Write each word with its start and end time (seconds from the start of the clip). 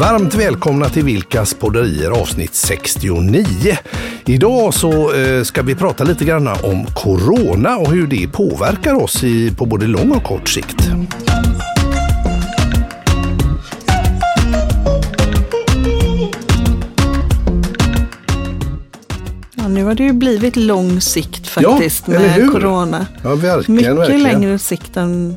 Varmt 0.00 0.34
välkomna 0.34 0.88
till 0.88 1.04
Vilkas 1.04 1.54
podderier 1.54 2.10
avsnitt 2.10 2.54
69. 2.54 3.44
Idag 4.26 4.74
så 4.74 5.14
eh, 5.14 5.42
ska 5.42 5.62
vi 5.62 5.74
prata 5.74 6.04
lite 6.04 6.24
grann 6.24 6.48
om 6.48 6.86
corona 6.94 7.76
och 7.76 7.92
hur 7.92 8.06
det 8.06 8.28
påverkar 8.32 8.94
oss 8.94 9.24
i, 9.24 9.54
på 9.54 9.66
både 9.66 9.86
lång 9.86 10.10
och 10.10 10.24
kort 10.24 10.48
sikt. 10.48 10.76
Ja, 19.54 19.68
nu 19.68 19.84
har 19.84 19.94
det 19.94 20.02
ju 20.02 20.12
blivit 20.12 20.56
lång 20.56 21.00
sikt 21.00 21.46
faktiskt 21.46 22.04
Ja, 22.06 22.18
med 22.18 22.50
corona. 22.52 23.06
Ja, 23.22 23.34
verkligen. 23.34 23.76
Mycket 23.76 23.96
verkligen. 23.96 24.22
längre 24.22 24.58
sikt 24.58 24.96
än, 24.96 25.36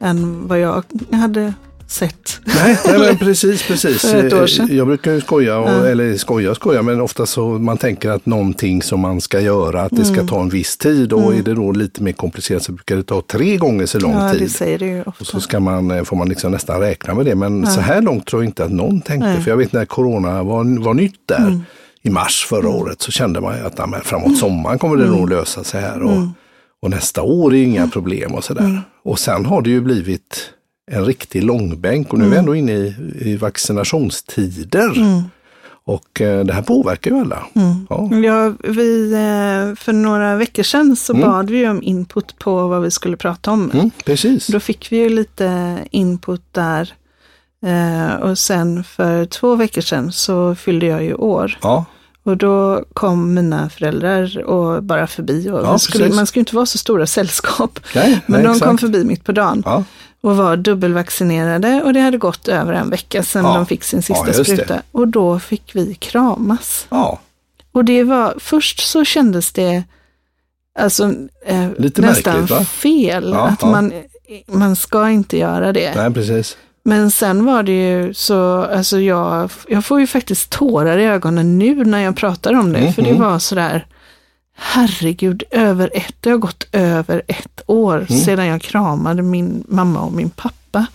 än 0.00 0.48
vad 0.48 0.60
jag 0.60 0.84
hade 1.12 1.54
sett. 1.88 2.40
Nej, 2.44 2.78
nej 2.86 2.98
men 2.98 3.16
precis, 3.18 3.62
precis. 3.66 4.00
För 4.02 4.24
ett 4.26 4.32
år 4.32 4.46
sedan. 4.46 4.68
Jag 4.72 4.86
brukar 4.86 5.12
ju 5.12 5.20
skoja, 5.20 5.58
och, 5.58 5.68
Ja. 5.70 5.86
eller 5.86 6.16
skoja 6.16 6.50
och 6.50 6.56
skoja, 6.56 6.82
men 6.82 7.00
ofta 7.00 7.26
så 7.26 7.48
man 7.48 7.78
tänker 7.78 8.10
att 8.10 8.26
någonting 8.26 8.82
som 8.82 9.00
man 9.00 9.20
ska 9.20 9.40
göra, 9.40 9.82
att 9.82 9.90
det 9.96 10.02
Mm. 10.02 10.14
ska 10.14 10.26
ta 10.26 10.40
en 10.42 10.48
viss 10.48 10.76
tid 10.76 11.12
och 11.12 11.34
är 11.34 11.42
det 11.42 11.54
då 11.54 11.72
lite 11.72 12.02
mer 12.02 12.12
komplicerat 12.12 12.62
så 12.62 12.72
brukar 12.72 12.96
det 12.96 13.02
ta 13.02 13.22
tre 13.26 13.56
gånger 13.56 13.86
så 13.86 13.98
lång 13.98 14.12
Ja, 14.12 14.32
det 14.32 14.38
tid. 14.38 14.50
säger 14.50 14.78
det 14.78 14.86
ju 14.86 15.00
ofta. 15.00 15.20
Och 15.20 15.26
så 15.26 15.40
ska 15.40 15.60
man, 15.60 15.90
eh, 15.90 16.04
får 16.04 16.16
man 16.16 16.28
liksom 16.28 16.52
nästan 16.52 16.80
räkna 16.80 17.14
med 17.14 17.26
det. 17.26 17.34
Men 17.34 17.66
så 17.66 17.80
här 17.80 18.02
långt 18.02 18.26
tror 18.26 18.42
jag 18.42 18.48
inte 18.48 18.64
att 18.64 18.72
någon 18.72 19.00
tänkte. 19.00 19.28
Nej. 19.28 19.42
För 19.42 19.50
jag 19.50 19.56
vet 19.56 19.72
när 19.72 19.84
corona 19.84 20.42
var, 20.42 20.82
var 20.84 20.94
nytt 20.94 21.20
där 21.28 21.60
i 22.02 22.10
mars 22.10 22.46
förra 22.48 22.68
året 22.68 23.02
så 23.02 23.10
kände 23.12 23.40
man 23.40 23.54
att 23.66 23.74
ja, 23.78 23.86
men 23.86 24.00
framåt 24.00 24.38
sommaren 24.38 24.78
kommer 24.78 24.96
det 24.96 25.06
nog 25.10 25.30
lösa 25.30 25.64
sig 25.64 25.80
här. 25.80 26.02
Och, 26.02 26.26
och 26.82 26.90
nästa 26.90 27.22
år 27.22 27.54
är 27.54 27.62
inga 27.62 27.88
problem 27.88 28.32
och 28.34 28.44
sådär. 28.44 28.80
Och 29.04 29.18
sen 29.18 29.44
har 29.46 29.62
det 29.62 29.70
ju 29.70 29.80
blivit 29.80 30.50
en 30.90 31.04
riktig 31.04 31.44
långbänk 31.44 32.12
och 32.12 32.18
nu 32.18 32.24
är 32.24 32.30
vi 32.30 32.36
ändå 32.36 32.54
inne 32.54 32.72
i, 32.72 32.94
i 33.20 33.36
vaccinationstider. 33.36 34.90
Och 35.84 36.20
eh, 36.20 36.44
det 36.44 36.52
här 36.52 36.62
påverkar 36.62 37.10
ju 37.10 37.16
alla. 37.20 37.46
Ja. 37.88 38.10
Ja, 38.24 38.52
vi, 38.64 39.12
eh, 39.12 39.74
för 39.84 39.92
några 39.92 40.36
veckor 40.36 40.62
sedan 40.62 40.96
så 40.96 41.12
Mm. 41.14 41.28
bad 41.28 41.50
vi 41.50 41.68
om 41.68 41.82
input 41.82 42.38
på 42.38 42.68
vad 42.68 42.82
vi 42.82 42.90
skulle 42.90 43.16
prata 43.16 43.50
om. 43.50 43.70
Mm, 43.70 43.90
precis. 44.04 44.46
Då 44.46 44.60
fick 44.60 44.92
vi 44.92 44.96
ju 44.96 45.08
lite 45.08 45.78
input 45.90 46.42
där. 46.52 46.92
Eh, 47.66 48.14
och 48.14 48.38
sen 48.38 48.84
för 48.84 49.24
två 49.24 49.54
veckor 49.54 49.80
sedan 49.82 50.12
så 50.12 50.54
fyllde 50.54 50.86
jag 50.86 51.04
ju 51.04 51.14
år. 51.14 51.58
Ja, 51.62 51.84
Och 52.26 52.36
då 52.36 52.84
kom 52.94 53.34
mina 53.34 53.68
föräldrar 53.70 54.44
och 54.44 54.82
bara 54.82 55.06
förbi. 55.06 55.50
Och 55.50 55.60
Ja, 55.64 55.78
skulle, 55.78 56.08
man 56.08 56.26
ju 56.34 56.38
inte 56.40 56.54
vara 56.54 56.66
så 56.66 56.78
stora 56.78 57.06
sällskap. 57.06 57.80
nej, 57.94 58.20
Men 58.26 58.42
nej, 58.42 58.52
de 58.52 58.60
kom 58.60 58.74
exakt. 58.74 58.80
förbi 58.80 59.04
mitt 59.04 59.24
på 59.24 59.32
dagen 59.32 59.62
Ja, 59.66 59.84
och 60.20 60.36
var 60.36 60.56
dubbelvaccinerade 60.56 61.82
och 61.82 61.92
det 61.92 62.00
hade 62.00 62.18
gått 62.18 62.48
över 62.48 62.72
en 62.72 62.90
vecka 62.90 63.22
sedan 63.22 63.44
Ja. 63.44 63.54
de 63.54 63.66
fick 63.66 63.84
sin 63.84 64.02
sista 64.02 64.26
just 64.26 64.38
det. 64.38 64.44
spruta. 64.44 64.82
Och 64.92 65.08
då 65.08 65.38
fick 65.38 65.70
vi 65.76 65.94
kramas. 65.94 66.86
Och 67.72 67.84
det 67.84 68.04
var, 68.04 68.34
först 68.38 68.80
så 68.88 69.04
kändes 69.04 69.52
det 69.52 69.82
alltså, 70.78 71.04
eh, 71.46 71.68
nästan 71.78 72.04
märkligt, 72.40 72.68
fel. 72.68 73.34
Att. 73.34 73.62
Man, 73.62 73.92
man 74.46 74.76
ska 74.76 75.10
inte 75.10 75.38
göra 75.38 75.72
det. 75.72 75.92
nej 75.96 76.10
precis. 76.14 76.56
Men 76.86 77.10
sen 77.10 77.44
var 77.44 77.62
det 77.62 77.72
ju 77.88 78.14
så, 78.14 78.62
alltså 78.64 79.00
jag, 79.00 79.50
jag 79.68 79.84
får 79.84 80.00
ju 80.00 80.06
faktiskt 80.06 80.50
tårar 80.50 80.98
i 80.98 81.04
ögonen 81.04 81.58
nu 81.58 81.84
när 81.84 81.98
jag 81.98 82.16
pratar 82.16 82.52
om 82.54 82.72
det. 82.72 82.92
För 82.92 83.02
det 83.02 83.12
Mhm. 83.12 83.20
var 83.22 83.38
sådär, 83.38 83.86
herregud, 84.56 85.42
över 85.50 85.90
ett, 85.94 86.14
det 86.20 86.30
har 86.30 86.38
gått 86.38 86.66
över 86.72 87.22
ett 87.28 87.60
år 87.66 87.96
Mm. 88.10 88.20
sedan 88.24 88.46
jag 88.46 88.62
kramade 88.62 89.22
min 89.22 89.64
mamma 89.68 90.00
och 90.00 90.12
min 90.12 90.30
pappa. 90.30 90.86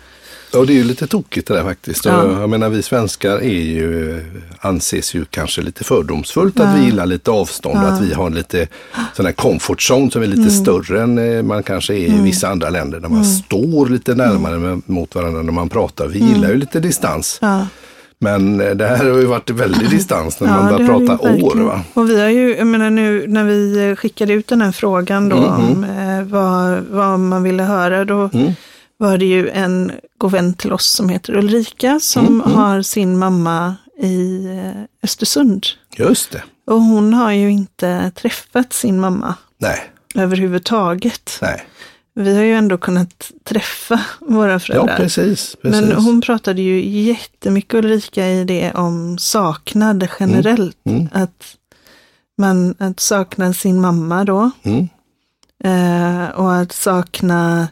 Ja, 0.54 0.66
det 0.66 0.74
är 0.74 0.76
ju 0.76 0.84
lite 0.84 1.08
tokigt 1.08 1.48
det 1.48 1.54
där 1.54 1.64
faktiskt. 1.64 2.06
Ja. 2.06 2.40
Jag 2.40 2.50
menar, 2.50 2.70
vi 2.70 2.82
svenskar 2.84 3.32
är 3.38 3.62
ju, 3.62 4.20
anses 4.60 5.16
ju 5.16 5.26
kanske 5.26 5.62
lite 5.62 5.84
fördomsfullt 5.84 6.60
att 6.60 6.78
vi 6.80 6.86
gillar 6.86 7.06
lite 7.06 7.32
avstånd 7.32 7.78
och 7.84 7.90
att 7.94 8.02
vi 8.02 8.14
har 8.14 8.30
lite 8.30 8.68
sån 9.14 9.26
här 9.26 9.34
comfort 9.34 9.80
zone 9.92 10.12
som 10.12 10.22
är 10.24 10.28
lite 10.28 10.42
Mm. 10.42 10.52
större 10.54 11.02
än 11.02 11.18
eh, 11.18 11.44
man 11.44 11.64
kanske 11.64 11.94
är 11.94 11.98
i 12.08 12.22
vissa 12.24 12.48
andra 12.50 12.70
länder 12.70 13.00
där 13.00 13.10
man 13.10 13.26
står 13.26 13.88
lite 13.90 14.16
närmare 14.16 14.58
med, 14.60 14.82
mot 14.86 15.16
varandra 15.16 15.42
när 15.42 15.52
man 15.54 15.70
pratar. 15.70 16.08
Vi 16.08 16.20
gillar 16.20 16.50
ju 16.50 16.56
lite 16.58 16.80
distans. 16.80 17.40
Mm. 17.42 17.54
Ja. 17.60 17.68
Men 18.20 18.62
eh, 18.62 18.70
det 18.72 18.88
här 18.88 18.98
har 19.12 19.20
ju 19.20 19.26
varit 19.26 19.50
väldigt 19.50 19.90
distans 19.90 20.40
när 20.40 20.48
Ja, 20.48 20.56
man 20.56 20.68
börjar 20.88 20.88
prata 21.08 21.30
år. 21.46 21.56
Va? 21.56 21.82
Och 21.94 22.10
vi 22.10 22.22
har 22.22 22.30
ju, 22.30 22.56
jag 22.58 22.68
menar 22.68 22.90
nu 22.90 23.26
när 23.28 23.44
vi 23.44 23.96
skickade 23.96 24.34
ut 24.34 24.48
den 24.48 24.62
här 24.62 24.72
frågan 24.72 25.30
då 25.30 25.36
Mhm. 25.36 25.46
om 25.72 25.84
eh, 25.84 26.24
vad, 26.24 26.80
vad 26.90 27.20
man 27.20 27.44
ville 27.44 27.64
höra, 27.64 28.06
då 28.06 28.30
Mm. 28.34 28.52
Var 29.02 29.18
det 29.18 29.26
ju 29.26 29.50
en 29.50 29.92
god 30.18 30.32
vän 30.32 30.54
till 30.54 30.74
oss 30.74 30.86
som 30.86 31.10
heter 31.10 31.36
Ulrika 31.38 32.00
som 32.00 32.26
Mhm. 32.26 32.54
har 32.54 32.82
sin 32.82 33.18
mamma 33.20 33.76
i 33.98 34.46
eh, 34.46 34.84
Östersund. 35.04 35.66
Just 35.98 36.32
det. 36.32 36.44
Och 36.66 36.82
hon 36.82 37.14
har 37.14 37.32
ju 37.32 37.52
inte 37.52 38.12
träffat 38.16 38.74
sin 38.74 39.00
mamma 39.00 39.36
Nej, 39.58 39.80
överhuvudtaget. 40.16 41.38
nej. 41.42 41.64
Vi 42.14 42.36
har 42.36 42.44
ju 42.44 42.54
ändå 42.54 42.78
kunnat 42.78 43.32
träffa 43.44 44.00
våra 44.20 44.52
Ja, 44.52 44.60
föräldrar. 44.60 44.98
precis. 44.98 45.56
precis. 45.62 45.82
Men 45.82 45.92
hon 45.92 46.22
pratade 46.22 46.62
ju 46.62 47.02
jättemycket 47.04 47.74
Ulrika 47.74 48.28
i 48.28 48.44
det 48.44 48.72
om 48.74 49.18
saknad 49.18 50.08
generellt. 50.20 50.78
Mm. 50.86 51.10
Att 51.14 51.56
man 52.38 52.76
att 52.80 53.00
sakna 53.00 53.54
sin 53.54 53.82
mamma 53.82 54.24
då. 54.26 54.52
Mm. 54.64 54.88
Eh, 55.64 56.30
och 56.30 56.56
att 56.56 56.72
sakna 56.72 57.68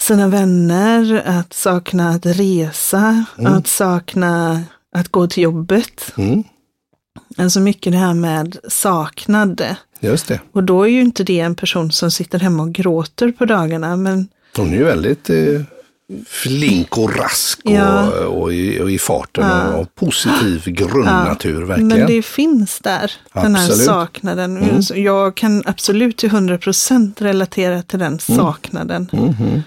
sina 0.00 0.28
vänner, 0.28 1.22
att 1.26 1.52
sakna 1.52 2.08
att 2.10 2.26
resa, 2.26 3.24
att 3.36 3.66
sakna 3.66 4.62
att 4.96 5.08
gå 5.08 5.26
till 5.26 5.42
jobbet. 5.42 6.12
Mm. 6.16 6.44
Alltså 7.36 7.60
mycket 7.60 7.92
det 7.92 7.98
här 7.98 8.14
med 8.14 8.56
saknad. 8.68 9.62
Just 10.00 10.28
det. 10.28 10.40
Och 10.52 10.64
då 10.64 10.82
är 10.82 10.88
ju 10.88 11.00
inte 11.00 11.24
det 11.24 11.40
en 11.40 11.54
person 11.54 11.92
som 11.92 12.10
sitter 12.10 12.38
hemma 12.38 12.62
och 12.62 12.72
gråter 12.72 13.32
på 13.32 13.44
dagarna. 13.44 13.96
Men 13.96 14.28
Hon 14.56 14.72
är 14.72 14.76
ju 14.76 14.84
väldigt 14.84 15.30
eh, 15.30 15.60
flink 16.26 16.98
och 16.98 17.16
rask 17.16 17.60
och, 17.64 17.70
Ja. 17.70 18.08
och, 18.26 18.52
i, 18.52 18.80
och 18.80 18.90
i 18.90 18.98
farten 18.98 19.48
Ja. 19.48 19.68
och, 19.68 19.80
och 19.80 19.94
positiv 19.94 20.64
grundnatur 20.66 21.62
verkligen. 21.62 21.88
Men 21.88 22.06
det 22.06 22.22
finns 22.22 22.80
där, 22.80 23.12
den 23.32 23.54
här 23.54 23.64
Absolut. 23.64 23.86
saknaden. 23.86 24.56
Mm. 24.56 24.82
Så 24.82 24.96
Jag 24.96 25.34
kan 25.34 25.62
absolut 25.66 26.16
till 26.16 26.30
100% 26.30 27.12
relatera 27.22 27.82
till 27.82 27.98
den 27.98 28.18
saknaden. 28.18 29.08
Mhm. 29.12 29.62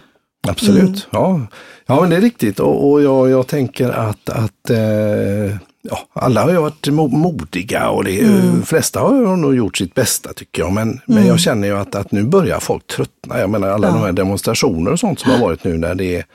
Absolut, 0.47 0.83
Mm. 0.89 0.95
ja. 1.11 1.41
ja 1.85 2.01
men 2.01 2.09
det 2.09 2.15
är 2.15 2.21
riktigt 2.21 2.59
och, 2.59 2.91
och 2.91 3.01
jag, 3.01 3.29
jag 3.29 3.47
tänker 3.47 3.89
att, 3.89 4.29
att 4.29 4.69
eh, 4.69 5.55
ja, 5.81 5.97
alla 6.13 6.41
har 6.43 6.49
ju 6.51 6.57
varit 6.57 6.87
mo- 6.87 7.15
modiga 7.17 7.89
och 7.89 8.03
det, 8.03 8.19
Mm. 8.21 8.39
de 8.59 8.65
flesta 8.65 8.99
har 8.99 9.37
nog 9.37 9.55
gjort 9.55 9.77
sitt 9.77 9.93
bästa 9.93 10.33
tycker 10.33 10.61
jag. 10.61 10.71
Men, 10.73 10.99
men 11.05 11.27
jag 11.27 11.39
känner 11.39 11.67
ju 11.67 11.77
att, 11.77 11.95
att 11.95 12.11
nu 12.11 12.23
börjar 12.23 12.59
folk 12.59 12.87
tröttna. 12.87 13.39
Jag 13.39 13.49
menar 13.49 13.67
alla 13.69 13.87
Ja. 13.87 13.93
de 13.93 13.99
här 14.01 14.11
demonstrationer 14.11 14.91
och 14.91 14.99
sånt 14.99 15.19
som 15.19 15.31
har 15.31 15.39
varit 15.39 15.63
nu 15.63 15.77
när 15.77 15.95
det 15.95 16.15
är 16.15 16.25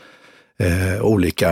eh, 0.62 1.02
olika 1.02 1.50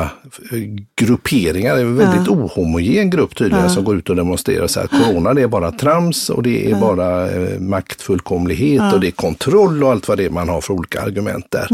eh, 0.52 0.58
grupperingar. 0.96 1.74
Det 1.74 1.80
är 1.80 1.84
en 1.84 1.96
väldigt 1.96 2.28
ohomogen 2.28 3.10
grupp 3.10 3.36
tydligen 3.36 3.70
som 3.70 3.84
går 3.84 3.96
ut 3.96 4.10
och 4.10 4.16
demonstrerar. 4.16 4.66
Säger 4.66 4.84
att 4.84 5.04
corona 5.04 5.34
det 5.34 5.42
är 5.42 5.46
bara 5.46 5.72
trams 5.72 6.30
och 6.30 6.42
det 6.42 6.70
är 6.70 6.80
bara 6.80 7.30
eh, 7.30 7.60
maktfullkomlighet 7.60 8.94
och 8.94 9.00
det 9.00 9.06
är 9.06 9.10
kontroll 9.10 9.84
och 9.84 9.90
allt 9.90 10.08
vad 10.08 10.18
det 10.18 10.24
är 10.24 10.30
man 10.30 10.48
har 10.48 10.60
för 10.60 10.74
olika 10.74 11.02
argument 11.02 11.46
där. 11.48 11.68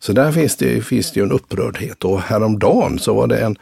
Så 0.00 0.12
där 0.12 0.32
finns 0.32 0.56
det, 0.56 0.84
finns 0.84 1.12
det 1.12 1.20
ju 1.20 1.24
en 1.24 1.32
upprördhet. 1.32 2.04
Och 2.04 2.20
häromdagen 2.20 2.98
så 2.98 3.14
var 3.14 3.26
det 3.26 3.38
en 3.38 3.56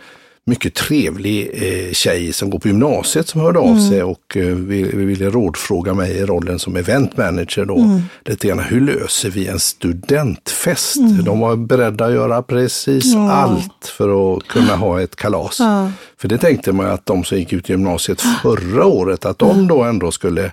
mycket 0.47 0.75
trevlig 0.75 1.51
eh, 1.53 1.93
tjej 1.93 2.33
som 2.33 2.51
går 2.51 2.59
på 2.59 2.69
gymnasiet 2.69 3.29
som 3.29 3.41
hörde 3.41 3.59
av 3.59 3.79
sig 3.79 4.03
och 4.03 4.37
eh, 4.37 4.47
ville, 4.47 5.05
ville 5.05 5.31
rådfråga 5.31 5.95
mig 5.95 6.13
i 6.13 6.27
rollen 6.27 6.59
som 6.59 6.77
event 6.77 7.17
manager 7.17 7.65
då. 7.65 8.01
Lite 8.25 8.49
grann, 8.49 8.59
hur 8.59 8.81
löser 8.81 9.31
vi 9.31 9.47
en 9.47 9.61
studentfest? 9.61 10.97
De 11.25 11.41
var 11.41 11.57
beredda 11.57 12.05
att 12.05 12.13
göra 12.13 12.43
precis 12.43 13.17
allt 13.17 13.87
för 13.97 14.37
att 14.37 14.47
kunna 14.47 14.77
ha 14.77 15.01
ett 15.01 15.17
kalas. 15.17 15.57
Ja. 15.61 15.91
För 16.19 16.29
det 16.29 16.39
tänkte 16.39 16.73
man 16.73 16.87
att 16.87 17.07
de 17.07 17.25
som 17.25 17.39
gick 17.39 17.53
ut 17.53 17.69
gymnasiet 17.69 18.21
förra 18.43 18.85
året, 18.85 19.25
att 19.25 19.39
de 19.39 19.69
då 19.69 19.83
ändå 19.83 20.11
skulle 20.13 20.53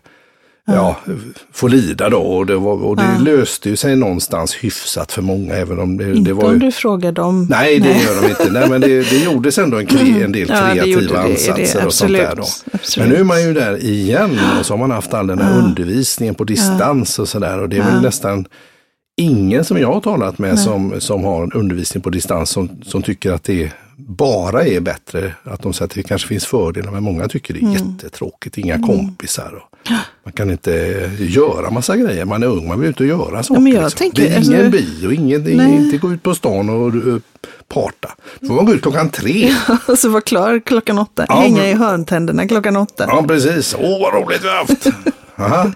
ja, 0.67 0.97
få 1.51 1.67
lida 1.67 2.09
då. 2.09 2.17
Och 2.17 2.45
det, 2.45 2.55
var, 2.55 2.83
och 2.83 2.97
det 2.97 3.19
löste 3.19 3.69
ju 3.69 3.75
sig 3.75 3.95
någonstans 3.95 4.55
hyfsat 4.55 5.11
för 5.11 5.21
många. 5.21 5.53
Även 5.53 5.79
om 5.79 5.97
det, 5.97 6.11
Inte 6.11 6.29
det 6.29 6.33
var 6.33 6.43
om 6.43 6.53
ju... 6.53 6.59
du 6.59 6.71
frågar 6.71 7.11
dem. 7.11 7.47
Nej, 7.49 7.79
det 7.79 7.89
gör 7.89 8.21
de 8.21 8.27
inte. 8.27 8.51
Nej, 8.51 8.69
men 8.69 8.81
det, 8.81 9.09
det 9.09 9.23
gjordes 9.23 9.57
ändå 9.57 9.77
en, 9.77 9.85
kre, 9.85 10.23
en 10.23 10.31
del 10.31 10.49
Ja, 10.49 10.75
gjorde 10.75 11.07
kreativa 11.07 11.23
det, 11.23 11.31
ansatser 11.31 11.85
och 11.85 11.93
sånt 11.93 12.11
där. 12.11 12.35
Då. 12.35 12.43
absolut, 12.73 13.07
Men 13.07 13.09
nu 13.09 13.15
är 13.19 13.23
man 13.23 13.41
ju 13.43 13.53
där 13.53 13.83
igen 13.83 14.39
och 14.59 14.65
så 14.65 14.73
har 14.73 14.77
man 14.77 14.91
haft 14.91 15.13
all 15.13 15.27
den 15.27 15.39
här 15.39 15.57
undervisningen 15.59 16.35
på 16.35 16.43
distans 16.43 17.19
och 17.19 17.29
sådär. 17.29 17.59
Och 17.59 17.69
det 17.69 17.77
är 17.77 17.91
väl 17.91 18.01
nästan 18.01 18.45
ingen 19.17 19.65
som 19.65 19.77
jag 19.77 19.93
har 19.93 20.01
talat 20.01 20.37
med 20.37 20.59
som, 20.59 20.93
som 21.01 21.23
har 21.23 21.43
en 21.43 21.51
undervisning 21.51 22.03
på 22.03 22.09
distans 22.09 22.49
som, 22.49 22.69
som 22.85 23.01
tycker 23.01 23.31
att 23.31 23.43
det 23.43 23.71
bara 23.97 24.65
är 24.65 24.79
bättre. 24.79 25.33
Att 25.43 25.61
de 25.61 25.73
säger 25.73 25.85
att 25.85 25.95
det 25.95 26.03
kanske 26.03 26.27
finns 26.27 26.45
fördelar, 26.45 26.91
men 26.91 27.03
många 27.03 27.27
tycker 27.27 27.53
det 27.53 27.59
är 27.59 27.71
jättetråkigt. 27.73 28.57
Inga 28.57 28.79
kompisar. 28.87 29.53
Och 29.55 29.91
man 30.25 30.33
kan 30.33 30.51
inte 30.51 30.71
göra 31.19 31.69
massa 31.71 31.97
grejer. 31.97 32.25
Man 32.25 32.43
är 32.43 32.47
ung, 32.47 32.67
man 32.67 32.79
vill 32.79 32.93
och 32.99 33.05
göra 33.05 33.43
saker. 33.43 33.61
jag 33.61 33.83
liksom. 33.83 33.97
tänker, 33.97 34.23
det 34.23 34.29
är 34.29 34.37
alltså- 34.37 34.53
ingen 34.53 34.71
bio, 34.71 35.11
ingen, 35.11 35.43
Nej. 35.57 35.75
inte 35.75 35.97
gå 35.97 36.13
ut 36.13 36.23
på 36.23 36.35
stan 36.35 36.69
och 36.69 36.93
uh, 36.95 37.17
parta. 37.67 38.15
Då 38.39 38.47
får 38.47 38.55
man 38.55 38.65
gå 38.65 38.73
ut 38.73 38.81
klockan 38.81 39.09
tre. 39.09 39.49
Och 39.87 39.99
så 39.99 40.09
vara 40.09 40.21
klar 40.21 40.61
klockan 40.65 40.99
åtta. 40.99 41.25
Ja, 41.29 41.35
Hänga 41.35 41.57
men- 41.61 41.69
i 41.69 41.73
hörntänderna 41.73 42.47
klockan 42.47 42.75
åtta. 42.75 43.05
Ja, 43.07 43.15
Ja, 43.21 43.27
precis. 43.27 43.75
Åh, 43.79 44.01
vad 44.01 44.23
roligt 44.23 44.43
vi 44.43 44.47
har 44.47 44.55
haft. 44.55 44.87
Aha. 45.35 45.71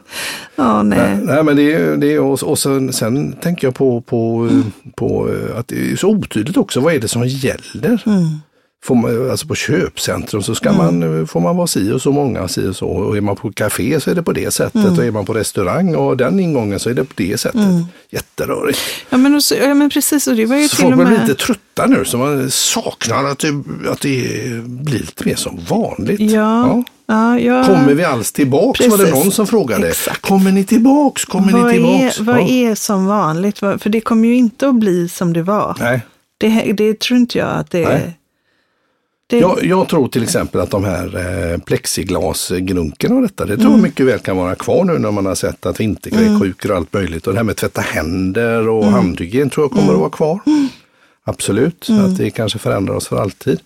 nej. 0.83 1.17
Nej, 1.23 1.43
men 1.43 1.55
det 1.55 1.73
är, 1.73 1.97
det 1.97 2.13
är 2.13 2.19
och, 2.19 2.43
och 2.43 2.59
sen, 2.59 2.93
sen 2.93 3.33
tänker 3.33 3.67
jag 3.67 3.75
på, 3.75 4.01
på, 4.01 4.49
på 4.95 5.29
eh, 5.29 5.59
att 5.59 5.67
det 5.67 5.91
är 5.91 5.95
så 5.95 6.07
otydligt 6.09 6.57
också. 6.57 6.79
Vad 6.79 6.93
är 6.93 6.99
det 6.99 7.07
som 7.07 7.27
gäller? 7.27 7.97
Får 7.97 8.11
man, 8.89 9.31
alltså 9.31 9.47
på 9.47 9.55
köpcentrum 9.55 10.43
så 10.43 10.55
ska 10.55 10.73
man, 10.73 11.19
eh, 11.19 11.25
får 11.25 11.39
man 11.39 11.55
vara 11.57 11.67
si 11.67 11.91
och 11.91 12.01
så 12.01 12.11
många, 12.11 12.47
si 12.47 12.67
och 12.67 12.75
så. 12.75 12.87
Och 12.87 13.17
är 13.17 13.21
man 13.21 13.35
på 13.35 13.51
café 13.51 13.99
så 13.99 14.11
är 14.11 14.15
det 14.15 14.23
på 14.23 14.31
det 14.31 14.51
sättet. 14.53 14.97
Och 14.97 15.05
är 15.05 15.11
man 15.11 15.25
på 15.25 15.33
restaurang 15.33 15.95
och 15.95 16.17
den 16.17 16.39
ingången 16.39 16.79
så 16.79 16.89
är 16.89 16.93
det 16.93 17.03
på 17.03 17.13
det 17.17 17.39
sättet. 17.39 17.61
Jätterörigt. 18.09 18.79
Ja, 19.09 19.17
men, 19.17 19.41
så, 19.41 19.55
ja, 19.55 19.73
men 19.73 19.89
precis, 19.89 20.27
och 20.27 20.35
det 20.35 20.45
var 20.45 20.55
ju 20.55 20.67
Så 20.67 20.75
till 20.75 20.83
folk 20.85 20.97
och 20.99 21.05
blir 21.05 21.17
med... 21.17 21.27
lite 21.27 21.45
trötta 21.45 21.85
nu, 21.85 22.05
så 22.05 22.17
man 22.17 22.51
saknar 22.51 23.23
att 23.23 23.39
det, 23.39 23.63
att 23.89 24.01
det 24.01 24.27
blir 24.63 24.99
lite 24.99 25.25
mer 25.25 25.35
som 25.35 25.59
vanligt. 25.69 26.19
Ja, 26.31 26.83
ja, 27.07 27.39
ja. 27.39 27.65
Kommer 27.65 27.93
vi 27.93 28.03
alls 28.03 28.31
tillbaks? 28.31 28.79
Var 28.79 28.97
det 28.97 29.03
Precis. 29.03 29.23
någon 29.23 29.31
som 29.31 29.47
frågade. 29.47 29.87
Exakt. 29.89 30.21
Kommer 30.21 30.51
ni 30.51 30.63
tillbaks? 30.63 31.25
Kommer 31.25 31.51
vad 31.53 31.65
ni 31.65 31.73
tillbaks? 31.73 32.19
är, 32.19 32.23
vad 32.23 32.37
Ja. 32.39 32.47
är 32.47 32.75
som 32.75 33.05
vanligt? 33.05 33.59
För 33.59 33.89
det 33.89 34.01
kommer 34.01 34.27
ju 34.27 34.35
inte 34.35 34.67
att 34.67 34.75
bli 34.75 35.09
som 35.09 35.33
det 35.33 35.43
var. 35.43 35.75
Nej. 35.79 36.01
Det, 36.37 36.73
det 36.77 36.99
tror 36.99 37.19
inte 37.19 37.37
jag 37.37 37.49
att 37.49 37.71
det. 37.71 37.87
Nej. 37.87 38.17
Det, 39.29 39.37
Jag, 39.37 39.65
jag 39.65 39.89
tror 39.89 40.07
till 40.07 40.23
exempel 40.23 40.61
att 40.61 40.71
de 40.71 40.83
här 40.83 41.15
eh, 41.53 41.57
plexiglasgrunkorna 41.57 43.15
och 43.15 43.21
detta, 43.21 43.45
det 43.45 43.57
tror 43.57 43.71
jag 43.71 43.79
mycket 43.81 44.05
väl 44.05 44.19
kan 44.19 44.37
vara 44.37 44.55
kvar 44.55 44.83
nu 44.83 44.97
när 44.97 45.11
man 45.11 45.25
har 45.25 45.35
sett 45.35 45.65
att 45.65 45.79
vinterkräksjuka 45.79 46.69
och 46.69 46.75
allt 46.77 46.93
möjligt. 46.93 47.27
Och 47.27 47.33
det 47.33 47.39
här 47.39 47.43
med 47.43 47.55
tvätta 47.55 47.81
händer 47.81 48.69
och 48.69 48.85
handhygien 48.85 49.49
tror 49.49 49.63
jag 49.63 49.71
kommer 49.71 49.93
att 49.93 49.99
vara 49.99 50.09
kvar. 50.09 50.39
Absolut, 51.23 51.87
att 51.89 52.17
det 52.17 52.29
kanske 52.29 52.59
förändrar 52.59 52.95
oss 52.95 53.07
för 53.07 53.17
alltid. 53.21 53.59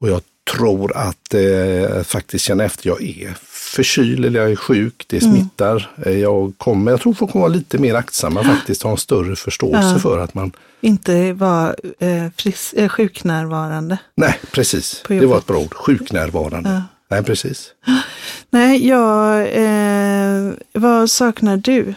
Och 0.00 0.08
jag 0.08 0.20
tror 0.56 0.96
att 0.96 1.34
eh, 1.34 2.02
faktiskt 2.02 2.44
känna 2.44 2.64
efter, 2.64 2.88
jag 2.88 3.02
är 3.02 3.36
förkyld 3.68 4.24
eller 4.24 4.40
jag 4.40 4.50
är 4.52 4.56
sjuk, 4.56 5.04
det 5.08 5.20
smittar. 5.20 5.90
Eh, 6.06 6.12
Jag, 6.18 6.52
kommer, 6.58 6.90
jag 6.90 7.00
tror 7.00 7.14
folk 7.14 7.32
kommer 7.32 7.42
vara 7.42 7.52
lite 7.54 7.78
mer 7.78 7.94
aktsamma 7.94 8.44
faktiskt, 8.44 8.82
ha 8.82 8.90
en 8.90 8.96
större 8.96 9.36
förståelse 9.36 9.90
Ja. 9.92 9.98
för 9.98 10.18
att 10.18 10.34
man, 10.34 10.52
inte 10.80 11.32
vara 11.32 11.74
eh, 11.98 12.26
fris, 12.36 12.74
eh, 12.76 12.88
sjuknärvarande. 12.88 13.98
nej 14.14 14.34
precis, 14.52 15.02
det 15.08 15.26
var 15.26 15.38
ett 15.38 15.46
bra 15.46 15.58
ord, 15.58 15.74
sjuknärvarande. 15.74 16.70
Ja. 16.70 16.82
Nej 17.10 17.22
precis. 17.24 17.70
Nej, 18.50 18.86
jag, 18.88 19.40
eh, 19.40 20.52
vad 20.72 21.10
saknar 21.10 21.56
du? 21.56 21.94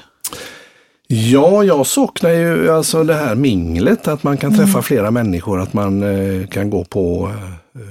Ja, 1.08 1.64
jag 1.64 1.88
saknar 1.88 2.30
ju 2.30 2.70
alltså 2.72 3.04
det 3.04 3.14
här 3.14 3.36
minglet, 3.36 4.08
att 4.08 4.24
man 4.24 4.38
kan 4.38 4.58
träffa 4.58 4.82
flera 4.82 5.12
människor, 5.12 5.62
att 5.62 5.74
man 5.74 6.04
eh, 6.04 6.48
kan 6.48 6.70
gå 6.70 6.84
på 6.84 7.32
eh, 7.76 7.82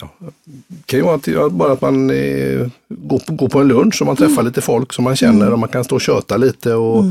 Ja, 0.00 0.08
det 0.48 0.86
kan 0.86 0.98
ju 0.98 1.04
vara 1.04 1.50
bara 1.50 1.72
att 1.72 1.80
man 1.80 2.10
eh, 2.10 2.68
går, 2.88 3.18
på, 3.18 3.32
går 3.32 3.48
på 3.48 3.60
en 3.60 3.68
lunch 3.68 4.00
och 4.00 4.06
man 4.06 4.16
träffar 4.16 4.42
lite 4.42 4.60
folk 4.60 4.92
som 4.92 5.04
man 5.04 5.16
känner 5.16 5.52
och 5.52 5.58
man 5.58 5.68
kan 5.68 5.84
stå 5.84 5.94
och 5.94 6.00
köta 6.00 6.36
lite 6.36 6.74
och 6.74 7.04